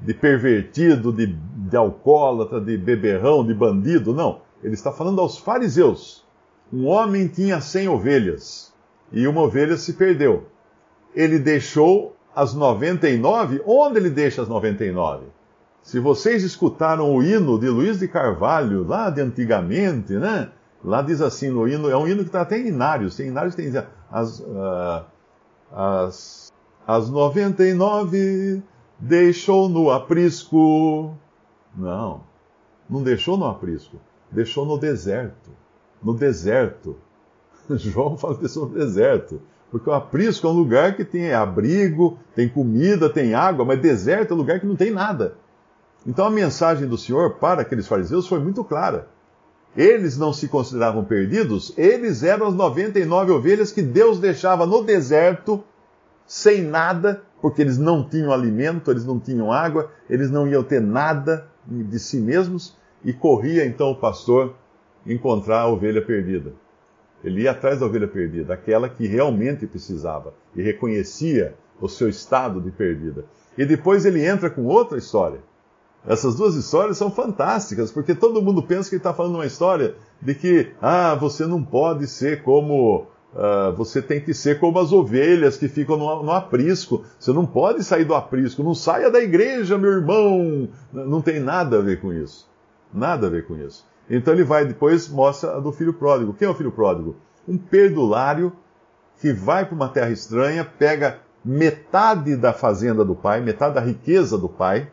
de 0.00 0.14
pervertido, 0.14 1.12
de, 1.12 1.26
de 1.26 1.76
alcoólatra, 1.76 2.60
de 2.60 2.76
beberrão, 2.76 3.46
de 3.46 3.54
bandido, 3.54 4.12
não. 4.12 4.40
Ele 4.62 4.74
está 4.74 4.90
falando 4.90 5.20
aos 5.20 5.38
fariseus. 5.38 6.26
Um 6.72 6.86
homem 6.86 7.28
tinha 7.28 7.60
cem 7.60 7.88
ovelhas 7.88 8.72
e 9.12 9.26
uma 9.26 9.42
ovelha 9.42 9.76
se 9.76 9.92
perdeu. 9.94 10.46
Ele 11.14 11.38
deixou 11.38 12.16
as 12.34 12.54
99. 12.54 13.62
Onde 13.66 13.98
ele 13.98 14.10
deixa 14.10 14.42
as 14.42 14.48
99? 14.48 15.26
Se 15.82 15.98
vocês 15.98 16.42
escutaram 16.42 17.14
o 17.14 17.22
hino 17.22 17.58
de 17.58 17.68
Luiz 17.68 17.98
de 17.98 18.08
Carvalho, 18.08 18.86
lá 18.86 19.08
de 19.08 19.20
antigamente, 19.20 20.12
né? 20.14 20.50
Lá 20.84 21.02
diz 21.02 21.20
assim 21.20 21.50
no 21.50 21.66
hino, 21.66 21.90
é 21.90 21.96
um 21.96 22.06
hino 22.06 22.22
que 22.22 22.28
está 22.28 22.42
até 22.42 22.58
em 22.58 22.68
Inários, 22.68 23.16
tem 23.16 23.28
Inários 23.28 23.54
tem 23.54 23.72
as, 24.10 24.40
uh, 24.40 25.04
as, 25.72 26.52
as 26.86 27.10
99 27.10 28.62
deixou 28.98 29.68
no 29.68 29.90
aprisco. 29.90 31.14
Não, 31.76 32.22
não 32.88 33.02
deixou 33.02 33.36
no 33.36 33.46
aprisco, 33.46 33.98
deixou 34.30 34.64
no 34.64 34.78
deserto. 34.78 35.50
No 36.02 36.14
deserto. 36.14 36.96
João 37.70 38.16
fala 38.16 38.34
que 38.36 38.42
deixou 38.42 38.68
no 38.68 38.74
deserto. 38.74 39.42
Porque 39.70 39.90
o 39.90 39.92
aprisco 39.92 40.46
é 40.46 40.50
um 40.50 40.54
lugar 40.54 40.96
que 40.96 41.04
tem 41.04 41.34
abrigo, 41.34 42.18
tem 42.34 42.48
comida, 42.48 43.10
tem 43.10 43.34
água, 43.34 43.64
mas 43.64 43.80
deserto 43.80 44.30
é 44.30 44.34
um 44.34 44.38
lugar 44.38 44.60
que 44.60 44.66
não 44.66 44.76
tem 44.76 44.90
nada. 44.90 45.34
Então 46.06 46.24
a 46.24 46.30
mensagem 46.30 46.88
do 46.88 46.96
Senhor 46.96 47.34
para 47.34 47.62
aqueles 47.62 47.86
fariseus 47.86 48.26
foi 48.26 48.38
muito 48.38 48.64
clara 48.64 49.08
eles 49.78 50.18
não 50.18 50.32
se 50.32 50.48
consideravam 50.48 51.04
perdidos, 51.04 51.72
eles 51.78 52.24
eram 52.24 52.48
as 52.48 52.54
99 52.54 53.30
ovelhas 53.30 53.70
que 53.70 53.80
Deus 53.80 54.18
deixava 54.18 54.66
no 54.66 54.82
deserto, 54.82 55.62
sem 56.26 56.62
nada, 56.62 57.22
porque 57.40 57.62
eles 57.62 57.78
não 57.78 58.02
tinham 58.02 58.32
alimento, 58.32 58.90
eles 58.90 59.04
não 59.04 59.20
tinham 59.20 59.52
água, 59.52 59.92
eles 60.10 60.32
não 60.32 60.48
iam 60.48 60.64
ter 60.64 60.80
nada 60.80 61.46
de 61.64 61.96
si 62.00 62.18
mesmos, 62.18 62.76
e 63.04 63.12
corria 63.12 63.64
então 63.64 63.92
o 63.92 63.96
pastor 63.96 64.56
encontrar 65.06 65.60
a 65.60 65.68
ovelha 65.68 66.04
perdida. 66.04 66.52
Ele 67.22 67.42
ia 67.42 67.52
atrás 67.52 67.78
da 67.78 67.86
ovelha 67.86 68.08
perdida, 68.08 68.54
aquela 68.54 68.88
que 68.88 69.06
realmente 69.06 69.64
precisava 69.64 70.34
e 70.56 70.62
reconhecia 70.62 71.54
o 71.80 71.88
seu 71.88 72.08
estado 72.08 72.60
de 72.60 72.72
perdida. 72.72 73.26
E 73.56 73.64
depois 73.64 74.04
ele 74.04 74.26
entra 74.26 74.50
com 74.50 74.64
outra 74.64 74.98
história. 74.98 75.38
Essas 76.08 76.34
duas 76.34 76.54
histórias 76.54 76.96
são 76.96 77.10
fantásticas, 77.10 77.92
porque 77.92 78.14
todo 78.14 78.40
mundo 78.40 78.62
pensa 78.62 78.88
que 78.88 78.94
ele 78.94 79.00
está 79.00 79.12
falando 79.12 79.34
uma 79.34 79.44
história 79.44 79.94
de 80.22 80.34
que, 80.34 80.72
ah, 80.80 81.14
você 81.14 81.46
não 81.46 81.62
pode 81.62 82.06
ser 82.06 82.42
como. 82.42 83.06
Uh, 83.34 83.76
você 83.76 84.00
tem 84.00 84.18
que 84.18 84.32
ser 84.32 84.58
como 84.58 84.78
as 84.78 84.90
ovelhas 84.90 85.58
que 85.58 85.68
ficam 85.68 85.98
no, 85.98 86.22
no, 86.22 86.32
aprisco. 86.32 87.04
Você 87.20 87.30
não 87.30 87.44
pode 87.44 87.84
sair 87.84 88.06
do 88.06 88.14
aprisco. 88.14 88.62
Não 88.62 88.74
saia 88.74 89.10
da 89.10 89.20
igreja, 89.20 89.76
meu 89.76 89.90
irmão. 89.90 90.70
Não 90.90 91.20
tem 91.20 91.38
nada 91.38 91.78
a 91.78 91.82
ver 91.82 92.00
com 92.00 92.10
isso. 92.10 92.48
Nada 92.92 93.26
a 93.26 93.30
ver 93.30 93.46
com 93.46 93.54
isso. 93.54 93.86
Então 94.08 94.32
ele 94.32 94.44
vai 94.44 94.64
depois 94.64 95.10
mostra 95.10 95.56
a 95.56 95.60
do 95.60 95.70
filho 95.72 95.92
pródigo. 95.92 96.32
Quem 96.32 96.48
é 96.48 96.50
o 96.50 96.54
filho 96.54 96.72
pródigo? 96.72 97.16
Um 97.46 97.58
perdulário 97.58 98.50
que 99.20 99.30
vai 99.30 99.66
para 99.66 99.74
uma 99.74 99.90
terra 99.90 100.10
estranha, 100.10 100.64
pega 100.64 101.18
metade 101.44 102.34
da 102.34 102.54
fazenda 102.54 103.04
do 103.04 103.14
pai, 103.14 103.42
metade 103.42 103.74
da 103.74 103.80
riqueza 103.82 104.38
do 104.38 104.48
pai, 104.48 104.90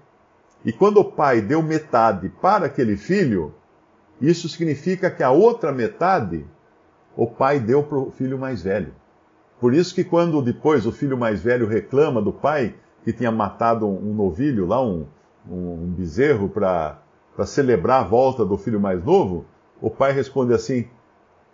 e 0.66 0.74
quando 0.74 0.98
o 0.98 1.06
pai 1.06 1.42
deu 1.42 1.62
metade 1.62 2.28
para 2.42 2.66
aquele 2.66 2.98
filho, 2.98 3.54
isso 4.20 4.50
significa 4.50 5.12
que 5.12 5.22
a 5.22 5.30
outra 5.30 5.72
metade 5.72 6.44
o 7.16 7.28
pai 7.28 7.60
deu 7.60 7.84
para 7.84 8.00
o 8.00 8.10
filho 8.10 8.38
mais 8.40 8.64
velho. 8.64 8.94
Por 9.60 9.74
isso 9.74 9.94
que 9.94 10.04
quando 10.04 10.42
depois 10.42 10.86
o 10.86 10.92
filho 10.92 11.18
mais 11.18 11.42
velho 11.42 11.68
reclama 11.68 12.22
do 12.22 12.34
pai 12.34 12.76
que 13.04 13.14
tinha 13.14 13.32
matado 13.32 13.88
um 13.88 14.14
novilho 14.14 14.66
lá, 14.66 14.84
um, 14.84 15.06
um 15.48 15.94
bezerro, 15.96 16.50
para 16.50 17.00
celebrar 17.46 18.02
a 18.02 18.08
volta 18.08 18.44
do 18.44 18.58
filho 18.58 18.80
mais 18.80 19.04
novo, 19.04 19.46
o 19.80 19.90
pai 19.92 20.12
responde 20.12 20.54
assim: 20.54 20.88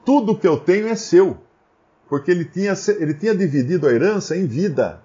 Tudo 0.06 0.38
que 0.38 0.48
eu 0.48 0.58
tenho 0.58 0.88
é 0.88 0.96
seu. 0.96 1.38
Porque 2.08 2.32
ele 2.32 2.46
tinha, 2.46 2.74
ele 2.98 3.14
tinha 3.14 3.36
dividido 3.36 3.88
a 3.88 3.92
herança 3.92 4.36
em 4.36 4.46
vida. 4.46 5.02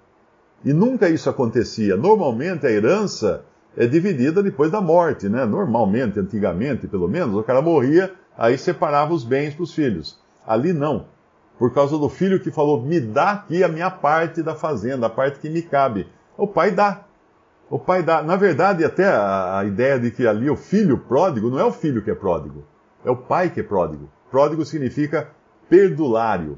E 0.63 0.73
nunca 0.73 1.09
isso 1.09 1.29
acontecia. 1.29 1.95
Normalmente 1.95 2.65
a 2.65 2.71
herança 2.71 3.45
é 3.77 3.85
dividida 3.85 4.41
depois 4.41 4.71
da 4.71 4.81
morte, 4.81 5.29
né? 5.29 5.45
Normalmente, 5.45 6.19
antigamente, 6.19 6.87
pelo 6.87 7.07
menos, 7.07 7.35
o 7.35 7.43
cara 7.43 7.61
morria, 7.61 8.11
aí 8.35 8.57
separava 8.57 9.13
os 9.13 9.23
bens 9.23 9.53
para 9.53 9.63
os 9.63 9.73
filhos. 9.73 10.19
Ali 10.45 10.73
não. 10.73 11.05
Por 11.59 11.71
causa 11.71 11.95
do 11.97 12.09
filho 12.09 12.39
que 12.39 12.49
falou: 12.49 12.81
me 12.81 12.99
dá 12.99 13.31
aqui 13.31 13.63
a 13.63 13.67
minha 13.67 13.91
parte 13.91 14.41
da 14.41 14.55
fazenda, 14.55 15.05
a 15.05 15.09
parte 15.09 15.39
que 15.39 15.49
me 15.49 15.61
cabe. 15.61 16.07
O 16.35 16.47
pai 16.47 16.71
dá. 16.71 17.03
O 17.69 17.77
pai 17.77 18.01
dá. 18.01 18.23
Na 18.23 18.35
verdade, 18.35 18.83
até 18.83 19.05
a, 19.07 19.63
ideia 19.65 19.99
de 19.99 20.09
que 20.09 20.25
ali 20.25 20.49
o 20.49 20.55
filho 20.55 20.97
pródigo 20.97 21.49
não 21.49 21.59
é 21.59 21.63
o 21.63 21.71
filho 21.71 22.01
que 22.01 22.09
é 22.09 22.15
pródigo, 22.15 22.65
é 23.05 23.11
o 23.11 23.15
pai 23.15 23.51
que 23.51 23.59
é 23.59 23.63
pródigo. 23.63 24.09
Pródigo 24.31 24.65
significa 24.65 25.29
perdulário, 25.69 26.57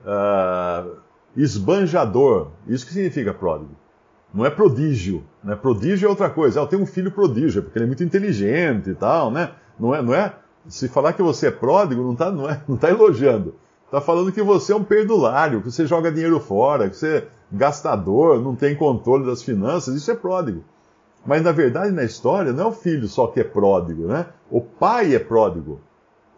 uh, 0.00 0.98
esbanjador. 1.36 2.50
Isso 2.68 2.86
que 2.86 2.92
significa 2.92 3.34
pródigo. 3.34 3.74
Não 4.34 4.44
é 4.44 4.50
prodígio. 4.50 5.22
Né? 5.42 5.54
Prodígio 5.54 6.06
é 6.06 6.10
outra 6.10 6.28
coisa. 6.28 6.58
Ah, 6.58 6.64
eu 6.64 6.66
tenho 6.66 6.82
um 6.82 6.86
filho 6.86 7.12
prodígio, 7.12 7.62
porque 7.62 7.78
ele 7.78 7.84
é 7.84 7.86
muito 7.86 8.02
inteligente 8.02 8.90
e 8.90 8.94
tal, 8.94 9.30
né? 9.30 9.52
Não 9.78 9.94
é, 9.94 10.02
não 10.02 10.12
é, 10.12 10.34
se 10.68 10.88
falar 10.88 11.12
que 11.12 11.22
você 11.22 11.46
é 11.46 11.50
pródigo, 11.52 12.02
não 12.02 12.12
está 12.12 12.30
não 12.32 12.50
é, 12.50 12.60
não 12.66 12.76
tá 12.76 12.90
elogiando. 12.90 13.54
Está 13.84 14.00
falando 14.00 14.32
que 14.32 14.42
você 14.42 14.72
é 14.72 14.76
um 14.76 14.82
perdulário, 14.82 15.60
que 15.60 15.70
você 15.70 15.86
joga 15.86 16.10
dinheiro 16.10 16.40
fora, 16.40 16.90
que 16.90 16.96
você 16.96 17.16
é 17.18 17.28
gastador, 17.52 18.40
não 18.42 18.56
tem 18.56 18.74
controle 18.74 19.24
das 19.24 19.40
finanças. 19.40 19.94
Isso 19.94 20.10
é 20.10 20.16
pródigo. 20.16 20.64
Mas 21.24 21.42
na 21.42 21.52
verdade, 21.52 21.92
na 21.92 22.02
história, 22.02 22.52
não 22.52 22.64
é 22.64 22.66
o 22.66 22.72
filho 22.72 23.06
só 23.06 23.28
que 23.28 23.38
é 23.38 23.44
pródigo, 23.44 24.08
né? 24.08 24.26
O 24.50 24.60
pai 24.60 25.14
é 25.14 25.18
pródigo. 25.18 25.80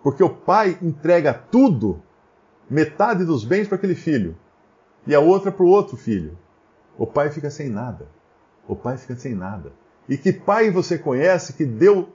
Porque 0.03 0.23
o 0.23 0.29
pai 0.29 0.79
entrega 0.83 1.33
tudo, 1.33 2.03
metade 2.69 3.25
dos 3.25 3.43
bens 3.43 3.67
para 3.67 3.77
aquele 3.77 3.95
filho, 3.95 4.37
e 5.07 5.15
a 5.15 5.21
outra 5.21 5.51
para 5.51 5.65
o 5.65 5.69
outro 5.69 5.97
filho. 5.97 6.37
O 6.99 7.07
pai 7.07 7.31
fica 7.31 7.51
sem 7.51 7.69
nada. 7.69 8.07
O 8.67 8.75
pai 8.75 8.97
fica 8.97 9.17
sem 9.17 9.35
nada. 9.35 9.73
E 10.09 10.17
que 10.17 10.33
pai 10.33 10.71
você 10.71 10.99
conhece 10.99 11.53
que 11.53 11.65
deu 11.65 12.09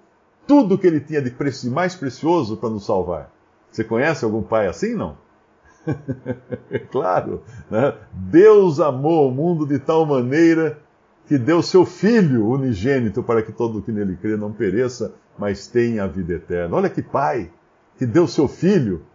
tudo 0.48 0.78
que 0.78 0.88
ele 0.88 1.00
tinha 1.00 1.22
de 1.22 1.34
mais 1.70 1.96
precioso 1.96 2.58
para 2.58 2.70
nos 2.70 2.86
salvar? 2.86 3.32
Você 3.72 3.84
conhece 3.84 4.26
algum 4.26 4.42
pai 4.42 4.68
assim, 4.68 4.96
não? 4.96 5.18
claro, 6.92 7.42
né? 7.70 7.96
Deus 8.14 8.80
amou 8.80 9.30
o 9.30 9.32
mundo 9.32 9.66
de 9.66 9.80
tal 9.80 10.06
maneira 10.06 10.80
que 11.28 11.38
deu 11.38 11.62
seu 11.62 11.86
Filho 11.86 12.48
unigênito 12.48 13.24
para 13.24 13.42
que 13.42 13.52
todo 13.52 13.80
o 13.80 13.82
que 13.82 13.92
nele 13.92 14.18
crê 14.18 14.36
não 14.36 14.52
pereça, 14.52 15.14
mas 15.38 15.68
tenha 15.68 16.04
a 16.04 16.08
vida 16.08 16.34
eterna. 16.34 16.76
Olha 16.76 16.90
que 16.90 17.02
pai 17.02 17.50
que 17.98 18.06
deu 18.06 18.28
seu 18.28 18.48
Filho. 18.48 19.06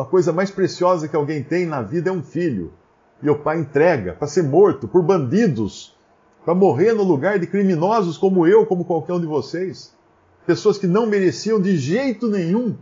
A 0.00 0.04
coisa 0.04 0.32
mais 0.32 0.50
preciosa 0.50 1.08
que 1.08 1.16
alguém 1.16 1.42
tem 1.42 1.66
na 1.66 1.82
vida 1.82 2.08
é 2.08 2.12
um 2.12 2.22
filho. 2.22 2.72
E 3.24 3.30
o 3.30 3.38
pai 3.38 3.58
entrega 3.58 4.12
para 4.12 4.28
ser 4.28 4.42
morto 4.42 4.86
por 4.86 5.02
bandidos, 5.02 5.96
para 6.44 6.54
morrer 6.54 6.92
no 6.92 7.02
lugar 7.02 7.38
de 7.38 7.46
criminosos 7.46 8.18
como 8.18 8.46
eu, 8.46 8.66
como 8.66 8.84
qualquer 8.84 9.14
um 9.14 9.20
de 9.20 9.26
vocês. 9.26 9.94
Pessoas 10.46 10.76
que 10.76 10.86
não 10.86 11.06
mereciam 11.06 11.58
de 11.58 11.74
jeito 11.78 12.28
nenhum 12.28 12.76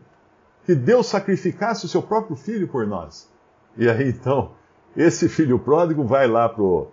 que 0.67 0.75
Deus 0.75 1.07
sacrificasse 1.07 1.87
o 1.87 1.89
seu 1.89 2.03
próprio 2.03 2.35
filho 2.35 2.67
por 2.67 2.85
nós. 2.89 3.31
E 3.77 3.89
aí 3.89 4.09
então, 4.09 4.51
esse 4.97 5.29
filho 5.29 5.61
pródigo 5.61 6.05
vai 6.05 6.27
lá 6.27 6.49
pro 6.49 6.89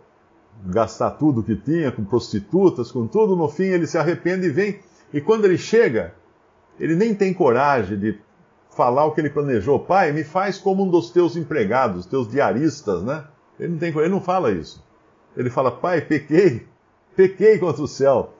gastar 0.63 1.11
tudo 1.11 1.41
que 1.41 1.55
tinha 1.55 1.91
com 1.91 2.03
prostitutas, 2.03 2.91
com 2.91 3.07
tudo, 3.07 3.35
no 3.35 3.49
fim 3.49 3.63
ele 3.63 3.87
se 3.87 3.97
arrepende 3.97 4.45
e 4.45 4.51
vem. 4.51 4.79
E 5.11 5.19
quando 5.19 5.45
ele 5.45 5.57
chega, 5.57 6.13
ele 6.79 6.95
nem 6.95 7.15
tem 7.15 7.33
coragem 7.33 7.97
de 7.97 8.19
falar 8.69 9.05
o 9.05 9.11
que 9.11 9.21
ele 9.21 9.31
planejou. 9.31 9.79
Pai, 9.79 10.11
me 10.11 10.23
faz 10.23 10.59
como 10.59 10.83
um 10.83 10.89
dos 10.89 11.09
teus 11.09 11.35
empregados, 11.35 12.05
teus 12.05 12.29
diaristas, 12.29 13.01
né? 13.01 13.25
Ele 13.59 13.73
não, 13.73 13.77
tem, 13.77 13.89
ele 13.89 14.09
não 14.09 14.21
fala 14.21 14.51
isso. 14.51 14.83
Ele 15.35 15.49
fala, 15.49 15.69
pai, 15.69 16.01
pequei, 16.01 16.65
pequei 17.15 17.59
contra 17.59 17.83
o 17.83 17.87
céu. 17.87 18.33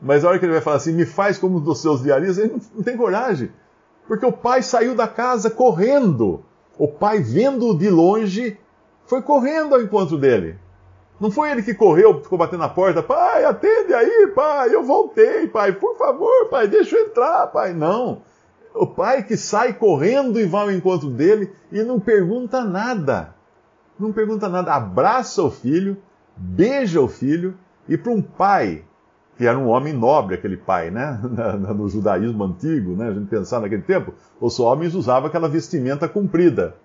Mas 0.00 0.24
a 0.24 0.28
hora 0.28 0.38
que 0.38 0.44
ele 0.44 0.52
vai 0.52 0.62
falar 0.62 0.76
assim, 0.76 0.92
me 0.92 1.04
faz 1.04 1.38
como 1.38 1.58
um 1.58 1.60
dos 1.60 1.80
seus 1.80 2.02
diaristas, 2.02 2.38
ele 2.38 2.52
não, 2.52 2.60
não 2.76 2.82
tem 2.82 2.96
coragem. 2.96 3.50
Porque 4.08 4.24
o 4.24 4.32
pai 4.32 4.62
saiu 4.62 4.94
da 4.94 5.06
casa 5.06 5.50
correndo. 5.50 6.42
O 6.78 6.88
pai, 6.88 7.20
vendo-o 7.20 7.76
de 7.76 7.88
longe, 7.88 8.58
foi 9.06 9.22
correndo 9.22 9.74
ao 9.74 9.82
encontro 9.82 10.18
dele. 10.18 10.58
Não 11.20 11.30
foi 11.30 11.50
ele 11.50 11.62
que 11.62 11.74
correu, 11.74 12.20
ficou 12.20 12.36
batendo 12.36 12.60
na 12.60 12.68
porta, 12.68 13.02
pai, 13.02 13.44
atende 13.44 13.94
aí, 13.94 14.26
pai, 14.34 14.74
eu 14.74 14.82
voltei, 14.82 15.46
pai, 15.46 15.72
por 15.72 15.96
favor, 15.96 16.48
pai, 16.50 16.66
deixa 16.66 16.96
eu 16.96 17.06
entrar, 17.06 17.46
pai. 17.46 17.72
Não. 17.72 18.22
O 18.74 18.86
pai 18.86 19.22
que 19.22 19.36
sai 19.36 19.74
correndo 19.74 20.40
e 20.40 20.44
vai 20.44 20.62
ao 20.62 20.72
encontro 20.72 21.08
dele 21.08 21.52
e 21.70 21.82
não 21.82 22.00
pergunta 22.00 22.64
nada 22.64 23.33
não 23.98 24.12
pergunta 24.12 24.48
nada, 24.48 24.74
abraça 24.74 25.42
o 25.42 25.50
filho, 25.50 25.96
beija 26.36 27.00
o 27.00 27.08
filho, 27.08 27.56
e 27.88 27.96
para 27.96 28.12
um 28.12 28.22
pai, 28.22 28.84
que 29.36 29.46
era 29.46 29.58
um 29.58 29.68
homem 29.68 29.92
nobre, 29.92 30.34
aquele 30.34 30.56
pai, 30.56 30.90
né? 30.90 31.20
No 31.76 31.88
judaísmo 31.88 32.44
antigo, 32.44 32.96
né? 32.96 33.08
A 33.08 33.12
gente 33.12 33.28
pensar 33.28 33.60
naquele 33.60 33.82
tempo, 33.82 34.14
os 34.40 34.58
homens 34.58 34.94
usavam 34.94 35.28
aquela 35.28 35.48
vestimenta 35.48 36.08
comprida. 36.08 36.76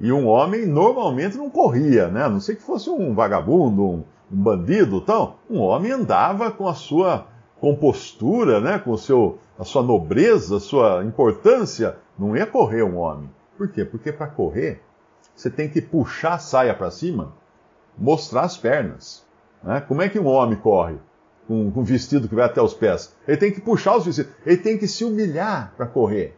E 0.00 0.10
um 0.12 0.26
homem 0.26 0.66
normalmente 0.66 1.36
não 1.36 1.50
corria, 1.50 2.08
né? 2.08 2.24
A 2.24 2.28
não 2.28 2.40
sei 2.40 2.56
que 2.56 2.62
fosse 2.62 2.88
um 2.88 3.14
vagabundo, 3.14 3.82
um, 3.82 4.04
um 4.32 4.36
bandido, 4.36 4.96
então, 4.96 5.34
um 5.48 5.58
homem 5.60 5.92
andava 5.92 6.50
com 6.50 6.66
a 6.66 6.74
sua 6.74 7.26
compostura, 7.60 8.60
né? 8.60 8.78
Com 8.78 8.92
o 8.92 8.98
seu, 8.98 9.38
a 9.58 9.64
sua 9.64 9.82
nobreza, 9.82 10.56
a 10.56 10.60
sua 10.60 11.04
importância. 11.04 11.96
Não 12.18 12.36
ia 12.36 12.46
correr 12.46 12.82
um 12.82 12.98
homem. 12.98 13.28
Por 13.58 13.68
quê? 13.68 13.84
Porque 13.84 14.10
para 14.10 14.26
correr 14.26 14.80
você 15.34 15.50
tem 15.50 15.68
que 15.68 15.80
puxar 15.80 16.34
a 16.34 16.38
saia 16.38 16.74
para 16.74 16.90
cima, 16.90 17.32
mostrar 17.96 18.42
as 18.42 18.56
pernas. 18.56 19.24
Né? 19.62 19.80
Como 19.80 20.02
é 20.02 20.08
que 20.08 20.18
um 20.18 20.26
homem 20.26 20.58
corre 20.58 20.96
com 21.46 21.72
um 21.74 21.82
vestido 21.82 22.28
que 22.28 22.34
vai 22.34 22.44
até 22.44 22.60
os 22.60 22.74
pés? 22.74 23.14
Ele 23.26 23.36
tem 23.36 23.52
que 23.52 23.60
puxar 23.60 23.96
os 23.96 24.04
vestidos, 24.04 24.32
ele 24.44 24.56
tem 24.56 24.78
que 24.78 24.86
se 24.86 25.04
humilhar 25.04 25.72
para 25.76 25.86
correr. 25.86 26.36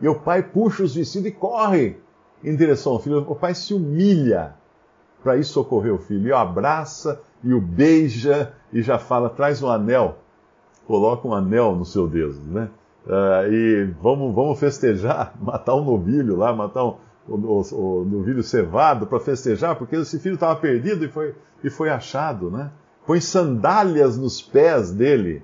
E 0.00 0.08
o 0.08 0.14
pai 0.14 0.42
puxa 0.42 0.82
os 0.82 0.94
vestidos 0.94 1.28
e 1.28 1.32
corre 1.32 1.96
em 2.44 2.54
direção 2.54 2.92
ao 2.92 2.98
filho. 2.98 3.24
O 3.28 3.34
pai 3.34 3.54
se 3.54 3.72
humilha 3.72 4.54
para 5.22 5.36
ir 5.36 5.44
socorrer 5.44 5.92
o 5.92 5.98
filho. 5.98 6.28
E 6.28 6.32
o 6.32 6.36
abraça 6.36 7.20
e 7.42 7.52
o 7.52 7.60
beija 7.60 8.52
e 8.72 8.82
já 8.82 8.98
fala: 8.98 9.28
traz 9.28 9.62
um 9.62 9.68
anel, 9.68 10.18
coloca 10.86 11.26
um 11.26 11.34
anel 11.34 11.74
no 11.74 11.84
seu 11.84 12.06
dedo, 12.06 12.40
né? 12.46 12.68
Uh, 13.06 13.52
e 13.52 13.84
vamos, 14.02 14.34
vamos 14.34 14.58
festejar, 14.58 15.32
matar 15.40 15.74
um 15.74 15.84
novilho 15.84 16.36
lá, 16.36 16.52
matar 16.52 16.84
um, 16.84 16.96
o, 17.28 17.60
o, 17.60 18.42
cevado 18.42 19.06
para 19.06 19.20
festejar, 19.20 19.76
porque 19.76 19.96
esse 19.96 20.18
filho 20.18 20.34
estava 20.34 20.56
perdido 20.56 21.04
e 21.04 21.08
foi, 21.08 21.34
e 21.62 21.70
foi 21.70 21.90
achado, 21.90 22.50
né? 22.50 22.70
Põe 23.06 23.20
sandálias 23.20 24.16
nos 24.16 24.42
pés 24.42 24.90
dele. 24.90 25.42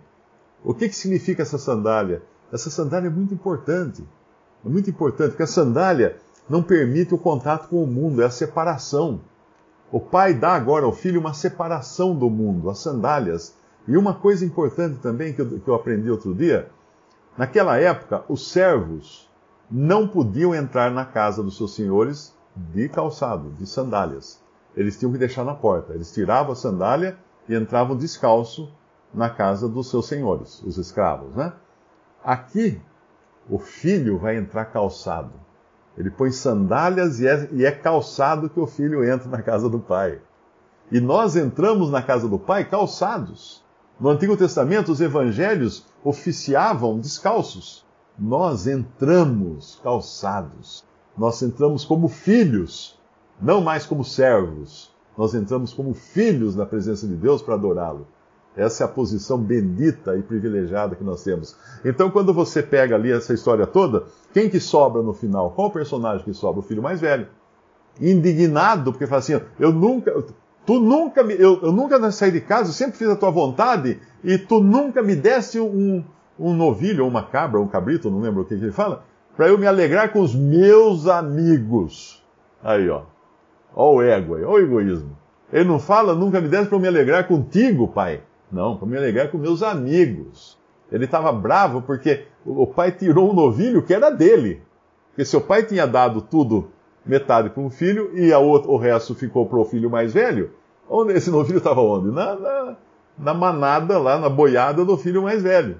O 0.64 0.74
que, 0.74 0.88
que 0.88 0.94
significa 0.94 1.42
essa 1.42 1.58
sandália? 1.58 2.22
Essa 2.52 2.70
sandália 2.70 3.08
é 3.08 3.10
muito 3.10 3.34
importante. 3.34 4.04
É 4.64 4.68
muito 4.68 4.90
importante, 4.90 5.30
porque 5.30 5.42
a 5.42 5.46
sandália 5.46 6.16
não 6.48 6.62
permite 6.62 7.14
o 7.14 7.18
contato 7.18 7.68
com 7.68 7.82
o 7.82 7.86
mundo, 7.86 8.22
é 8.22 8.26
a 8.26 8.30
separação. 8.30 9.20
O 9.90 10.00
pai 10.00 10.34
dá 10.34 10.54
agora 10.54 10.84
ao 10.84 10.92
filho 10.92 11.20
uma 11.20 11.34
separação 11.34 12.16
do 12.16 12.30
mundo, 12.30 12.70
as 12.70 12.78
sandálias. 12.78 13.54
E 13.86 13.96
uma 13.96 14.14
coisa 14.14 14.44
importante 14.44 14.98
também 14.98 15.32
que 15.32 15.42
eu, 15.42 15.60
que 15.60 15.68
eu 15.68 15.74
aprendi 15.74 16.10
outro 16.10 16.34
dia, 16.34 16.68
naquela 17.36 17.78
época, 17.78 18.24
os 18.28 18.50
servos 18.50 19.28
não 19.74 20.06
podiam 20.06 20.54
entrar 20.54 20.90
na 20.90 21.06
casa 21.06 21.42
dos 21.42 21.56
seus 21.56 21.74
senhores 21.74 22.36
de 22.54 22.90
calçado, 22.90 23.52
de 23.52 23.66
sandálias. 23.66 24.38
Eles 24.76 24.98
tinham 24.98 25.10
que 25.10 25.18
deixar 25.18 25.44
na 25.44 25.54
porta. 25.54 25.94
Eles 25.94 26.12
tiravam 26.12 26.52
a 26.52 26.56
sandália 26.56 27.16
e 27.48 27.54
entravam 27.54 27.96
descalço 27.96 28.70
na 29.14 29.30
casa 29.30 29.66
dos 29.66 29.88
seus 29.88 30.06
senhores, 30.06 30.62
os 30.62 30.76
escravos, 30.76 31.34
né? 31.34 31.54
Aqui, 32.22 32.80
o 33.48 33.58
filho 33.58 34.18
vai 34.18 34.36
entrar 34.36 34.66
calçado. 34.66 35.32
Ele 35.96 36.10
põe 36.10 36.30
sandálias 36.30 37.20
e 37.20 37.26
é, 37.26 37.48
e 37.52 37.64
é 37.64 37.70
calçado 37.70 38.50
que 38.50 38.60
o 38.60 38.66
filho 38.66 39.02
entra 39.02 39.28
na 39.28 39.40
casa 39.40 39.70
do 39.70 39.80
pai. 39.80 40.20
E 40.90 41.00
nós 41.00 41.34
entramos 41.34 41.90
na 41.90 42.02
casa 42.02 42.28
do 42.28 42.38
pai 42.38 42.66
calçados. 42.66 43.64
No 43.98 44.10
Antigo 44.10 44.36
Testamento, 44.36 44.92
os 44.92 45.00
evangelhos 45.00 45.86
oficiavam 46.04 46.98
descalços 46.98 47.84
nós 48.18 48.66
entramos 48.66 49.80
calçados, 49.82 50.84
nós 51.16 51.42
entramos 51.42 51.84
como 51.84 52.08
filhos, 52.08 52.98
não 53.40 53.60
mais 53.60 53.86
como 53.86 54.04
servos. 54.04 54.92
Nós 55.16 55.34
entramos 55.34 55.74
como 55.74 55.92
filhos 55.92 56.56
na 56.56 56.64
presença 56.64 57.06
de 57.06 57.14
Deus 57.14 57.42
para 57.42 57.54
adorá-lo. 57.54 58.06
Essa 58.56 58.84
é 58.84 58.86
a 58.86 58.88
posição 58.88 59.38
bendita 59.38 60.16
e 60.16 60.22
privilegiada 60.22 60.94
que 60.94 61.04
nós 61.04 61.22
temos. 61.22 61.56
Então, 61.84 62.10
quando 62.10 62.34
você 62.34 62.62
pega 62.62 62.94
ali 62.94 63.10
essa 63.10 63.32
história 63.32 63.66
toda, 63.66 64.04
quem 64.32 64.48
que 64.48 64.60
sobra 64.60 65.02
no 65.02 65.14
final? 65.14 65.52
Qual 65.52 65.68
o 65.68 65.72
personagem 65.72 66.24
que 66.24 66.34
sobra? 66.34 66.60
O 66.60 66.62
filho 66.62 66.82
mais 66.82 67.00
velho. 67.00 67.28
Indignado, 68.00 68.92
porque 68.92 69.06
fala 69.06 69.20
assim: 69.20 69.40
eu 69.58 69.72
nunca, 69.72 70.12
tu 70.66 70.80
nunca 70.80 71.22
me, 71.22 71.34
eu, 71.34 71.60
eu 71.62 71.72
nunca 71.72 72.10
saí 72.10 72.30
de 72.30 72.40
casa, 72.40 72.70
eu 72.70 72.74
sempre 72.74 72.96
fiz 72.96 73.08
a 73.08 73.16
tua 73.16 73.30
vontade, 73.30 74.00
e 74.22 74.38
tu 74.38 74.60
nunca 74.60 75.02
me 75.02 75.14
deste 75.14 75.58
um, 75.58 76.04
um 76.42 76.54
novilho 76.54 77.04
ou 77.04 77.10
uma 77.10 77.22
cabra, 77.22 77.60
um 77.60 77.68
cabrito, 77.68 78.10
não 78.10 78.20
lembro 78.20 78.42
o 78.42 78.44
que, 78.44 78.56
que 78.56 78.64
ele 78.64 78.72
fala, 78.72 79.04
para 79.36 79.48
eu 79.48 79.56
me 79.56 79.66
alegrar 79.66 80.12
com 80.12 80.20
os 80.20 80.34
meus 80.34 81.06
amigos. 81.06 82.22
Aí, 82.62 82.88
ó. 82.90 83.02
Ó 83.74 83.94
o 83.94 84.02
ego 84.02 84.34
aí, 84.34 84.44
ó 84.44 84.52
o 84.52 84.58
egoísmo. 84.58 85.16
Ele 85.52 85.64
não 85.64 85.78
fala, 85.78 86.14
nunca 86.14 86.40
me 86.40 86.48
desse 86.48 86.68
para 86.68 86.78
me 86.78 86.88
alegrar 86.88 87.26
contigo, 87.26 87.88
pai. 87.88 88.22
Não, 88.50 88.76
para 88.76 88.86
me 88.86 88.96
alegrar 88.96 89.30
com 89.30 89.38
meus 89.38 89.62
amigos. 89.62 90.58
Ele 90.90 91.04
estava 91.04 91.32
bravo 91.32 91.80
porque 91.82 92.26
o 92.44 92.66
pai 92.66 92.92
tirou 92.92 93.30
um 93.30 93.34
novilho 93.34 93.82
que 93.82 93.94
era 93.94 94.10
dele. 94.10 94.62
Porque 95.08 95.24
seu 95.24 95.40
pai 95.40 95.62
tinha 95.62 95.86
dado 95.86 96.20
tudo 96.20 96.70
metade 97.04 97.50
para 97.50 97.62
um 97.62 97.70
filho 97.70 98.10
e 98.14 98.32
a 98.32 98.38
outro, 98.38 98.70
o 98.70 98.76
resto 98.76 99.14
ficou 99.14 99.46
para 99.46 99.58
o 99.58 99.64
filho 99.64 99.90
mais 99.90 100.12
velho. 100.12 100.50
Onde 100.88 101.14
esse 101.14 101.30
novo 101.32 101.44
filho 101.44 101.58
estava 101.58 101.80
onde? 101.80 102.10
Na, 102.10 102.34
na, 102.34 102.76
na, 103.18 103.34
manada 103.34 103.98
lá, 103.98 104.18
na 104.18 104.28
boiada 104.28 104.84
do 104.84 104.96
filho 104.96 105.22
mais 105.22 105.42
velho. 105.42 105.76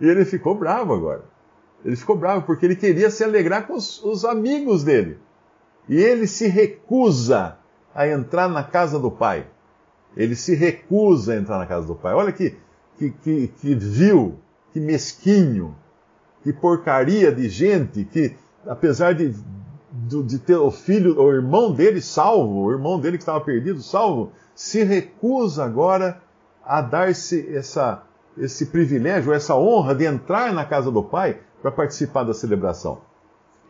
E 0.00 0.08
ele 0.08 0.24
ficou 0.24 0.54
bravo 0.54 0.92
agora. 0.92 1.24
Ele 1.84 1.96
ficou 1.96 2.16
bravo 2.16 2.46
porque 2.46 2.64
ele 2.64 2.76
queria 2.76 3.10
se 3.10 3.24
alegrar 3.24 3.66
com 3.66 3.74
os, 3.74 4.02
os 4.04 4.24
amigos 4.24 4.84
dele. 4.84 5.18
E 5.88 5.96
ele 5.96 6.26
se 6.26 6.46
recusa 6.46 7.58
a 7.94 8.06
entrar 8.06 8.48
na 8.48 8.62
casa 8.62 8.98
do 8.98 9.10
pai. 9.10 9.46
Ele 10.16 10.36
se 10.36 10.54
recusa 10.54 11.32
a 11.32 11.36
entrar 11.36 11.58
na 11.58 11.66
casa 11.66 11.86
do 11.86 11.94
pai. 11.94 12.14
Olha 12.14 12.32
que, 12.32 12.56
que, 12.98 13.10
que, 13.10 13.48
que 13.48 13.74
vil, 13.74 14.38
que 14.72 14.80
mesquinho, 14.80 15.74
que 16.42 16.52
porcaria 16.52 17.32
de 17.32 17.48
gente 17.48 18.04
que, 18.04 18.34
apesar 18.66 19.14
de, 19.14 19.34
de, 19.92 20.38
ter 20.38 20.56
o 20.56 20.70
filho, 20.70 21.20
o 21.20 21.32
irmão 21.32 21.72
dele 21.72 22.00
salvo, 22.00 22.64
o 22.64 22.72
irmão 22.72 23.00
dele 23.00 23.16
que 23.16 23.22
estava 23.22 23.40
perdido 23.40 23.80
salvo, 23.80 24.32
se 24.54 24.82
recusa 24.84 25.64
agora 25.64 26.20
a 26.64 26.80
dar-se 26.80 27.54
essa, 27.54 28.02
esse 28.38 28.66
privilégio, 28.66 29.32
essa 29.32 29.56
honra 29.56 29.94
de 29.94 30.04
entrar 30.04 30.52
na 30.52 30.64
casa 30.64 30.90
do 30.90 31.02
pai 31.02 31.40
para 31.60 31.70
participar 31.70 32.24
da 32.24 32.34
celebração. 32.34 32.98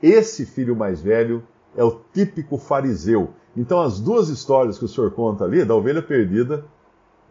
Esse 0.03 0.45
filho 0.47 0.75
mais 0.75 1.01
velho 1.01 1.43
é 1.77 1.85
o 1.85 2.01
típico 2.13 2.59
fariseu. 2.59 3.31
Então, 3.57 3.81
as 3.81 4.01
duas 4.01 4.29
histórias 4.29 4.79
que 4.79 4.85
o 4.85 4.89
senhor 4.89 5.11
conta 5.13 5.45
ali, 5.45 5.65
da 5.65 5.75
ovelha 5.75 6.03
perdida 6.03 6.65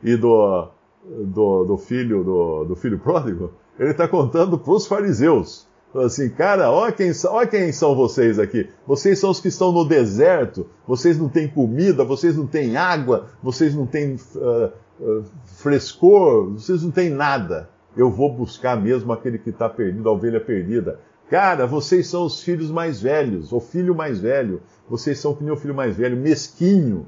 e 0.04 0.16
do, 0.16 0.68
do, 1.04 1.66
do 1.66 1.78
filho 1.78 2.24
do, 2.24 2.64
do 2.66 2.76
filho 2.76 3.00
pródigo, 3.00 3.52
ele 3.80 3.92
está 3.92 4.08
contando 4.08 4.58
para 4.58 4.74
os 4.74 4.86
fariseus. 4.86 5.68
Assim, 5.94 6.30
cara, 6.30 6.72
olha 6.72 6.92
quem, 6.94 7.12
quem 7.50 7.72
são 7.74 7.96
vocês 7.96 8.40
aqui. 8.40 8.70
Vocês 8.88 9.20
são 9.20 9.30
os 9.30 9.42
que 9.42 9.50
estão 9.50 9.74
no 9.74 9.84
deserto, 9.84 10.68
vocês 10.88 11.18
não 11.20 11.28
têm 11.28 11.50
comida, 11.50 12.06
vocês 12.06 12.38
não 12.38 12.48
têm 12.48 12.78
água, 12.78 13.28
vocês 13.44 13.76
não 13.76 13.86
têm 13.86 14.16
uh, 14.36 14.72
frescor, 15.46 16.52
vocês 16.52 16.84
não 16.84 16.92
têm 16.92 17.10
nada. 17.10 17.70
Eu 17.96 18.10
vou 18.10 18.34
buscar 18.34 18.80
mesmo 18.80 19.12
aquele 19.12 19.38
que 19.38 19.50
está 19.50 19.68
perdido, 19.68 20.08
a 20.08 20.12
ovelha 20.14 20.40
perdida. 20.40 21.00
Cara, 21.30 21.66
vocês 21.66 22.08
são 22.08 22.26
os 22.26 22.44
filhos 22.44 22.70
mais 22.70 23.02
velhos, 23.02 23.52
o 23.52 23.60
filho 23.60 23.96
mais 23.96 24.20
velho. 24.20 24.62
Vocês 24.90 25.20
são 25.20 25.32
o 25.32 25.56
filho 25.56 25.76
mais 25.76 25.96
velho, 25.96 26.18
mesquinho. 26.18 27.08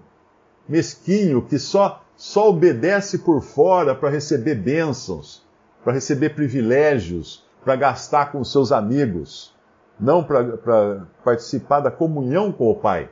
Mesquinho, 0.67 1.41
que 1.41 1.59
só, 1.59 2.01
só 2.15 2.49
obedece 2.49 3.19
por 3.19 3.41
fora 3.41 3.93
para 3.93 4.09
receber 4.09 4.55
bênçãos, 4.55 5.45
para 5.83 5.93
receber 5.93 6.29
privilégios, 6.29 7.45
para 7.63 7.75
gastar 7.75 8.31
com 8.31 8.43
seus 8.43 8.71
amigos, 8.71 9.53
não 9.99 10.23
para 10.23 11.05
participar 11.23 11.81
da 11.81 11.91
comunhão 11.91 12.51
com 12.51 12.69
o 12.69 12.75
Pai. 12.75 13.09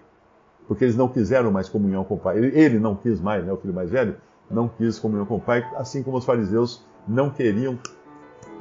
Porque 0.67 0.85
eles 0.85 0.95
não 0.95 1.09
quiseram 1.09 1.51
mais 1.51 1.67
comunhão 1.67 2.05
com 2.05 2.15
o 2.15 2.19
Pai. 2.19 2.37
Ele, 2.37 2.57
ele 2.57 2.79
não 2.79 2.95
quis 2.95 3.19
mais, 3.19 3.45
né, 3.45 3.51
o 3.51 3.57
filho 3.57 3.73
mais 3.73 3.89
velho, 3.89 4.15
não 4.51 4.67
quis 4.67 4.99
comunhão 4.99 5.25
com 5.25 5.35
o 5.35 5.39
Pai, 5.39 5.65
assim 5.75 6.03
como 6.03 6.17
os 6.17 6.25
fariseus 6.25 6.83
não 7.07 7.29
queriam 7.29 7.79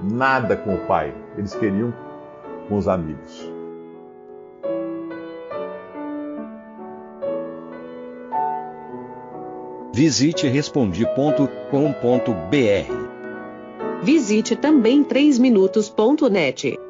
nada 0.03 0.57
com 0.57 0.75
o 0.75 0.87
Pai. 0.87 1.15
Eles 1.37 1.55
queriam 1.55 1.93
com 2.69 2.77
os 2.77 2.89
amigos. 2.89 3.51
Visite 9.93 10.47
respondi.com.br. 10.47 11.51
Visite 14.03 14.57
também 14.57 15.05
3minutos.net. 15.05 16.90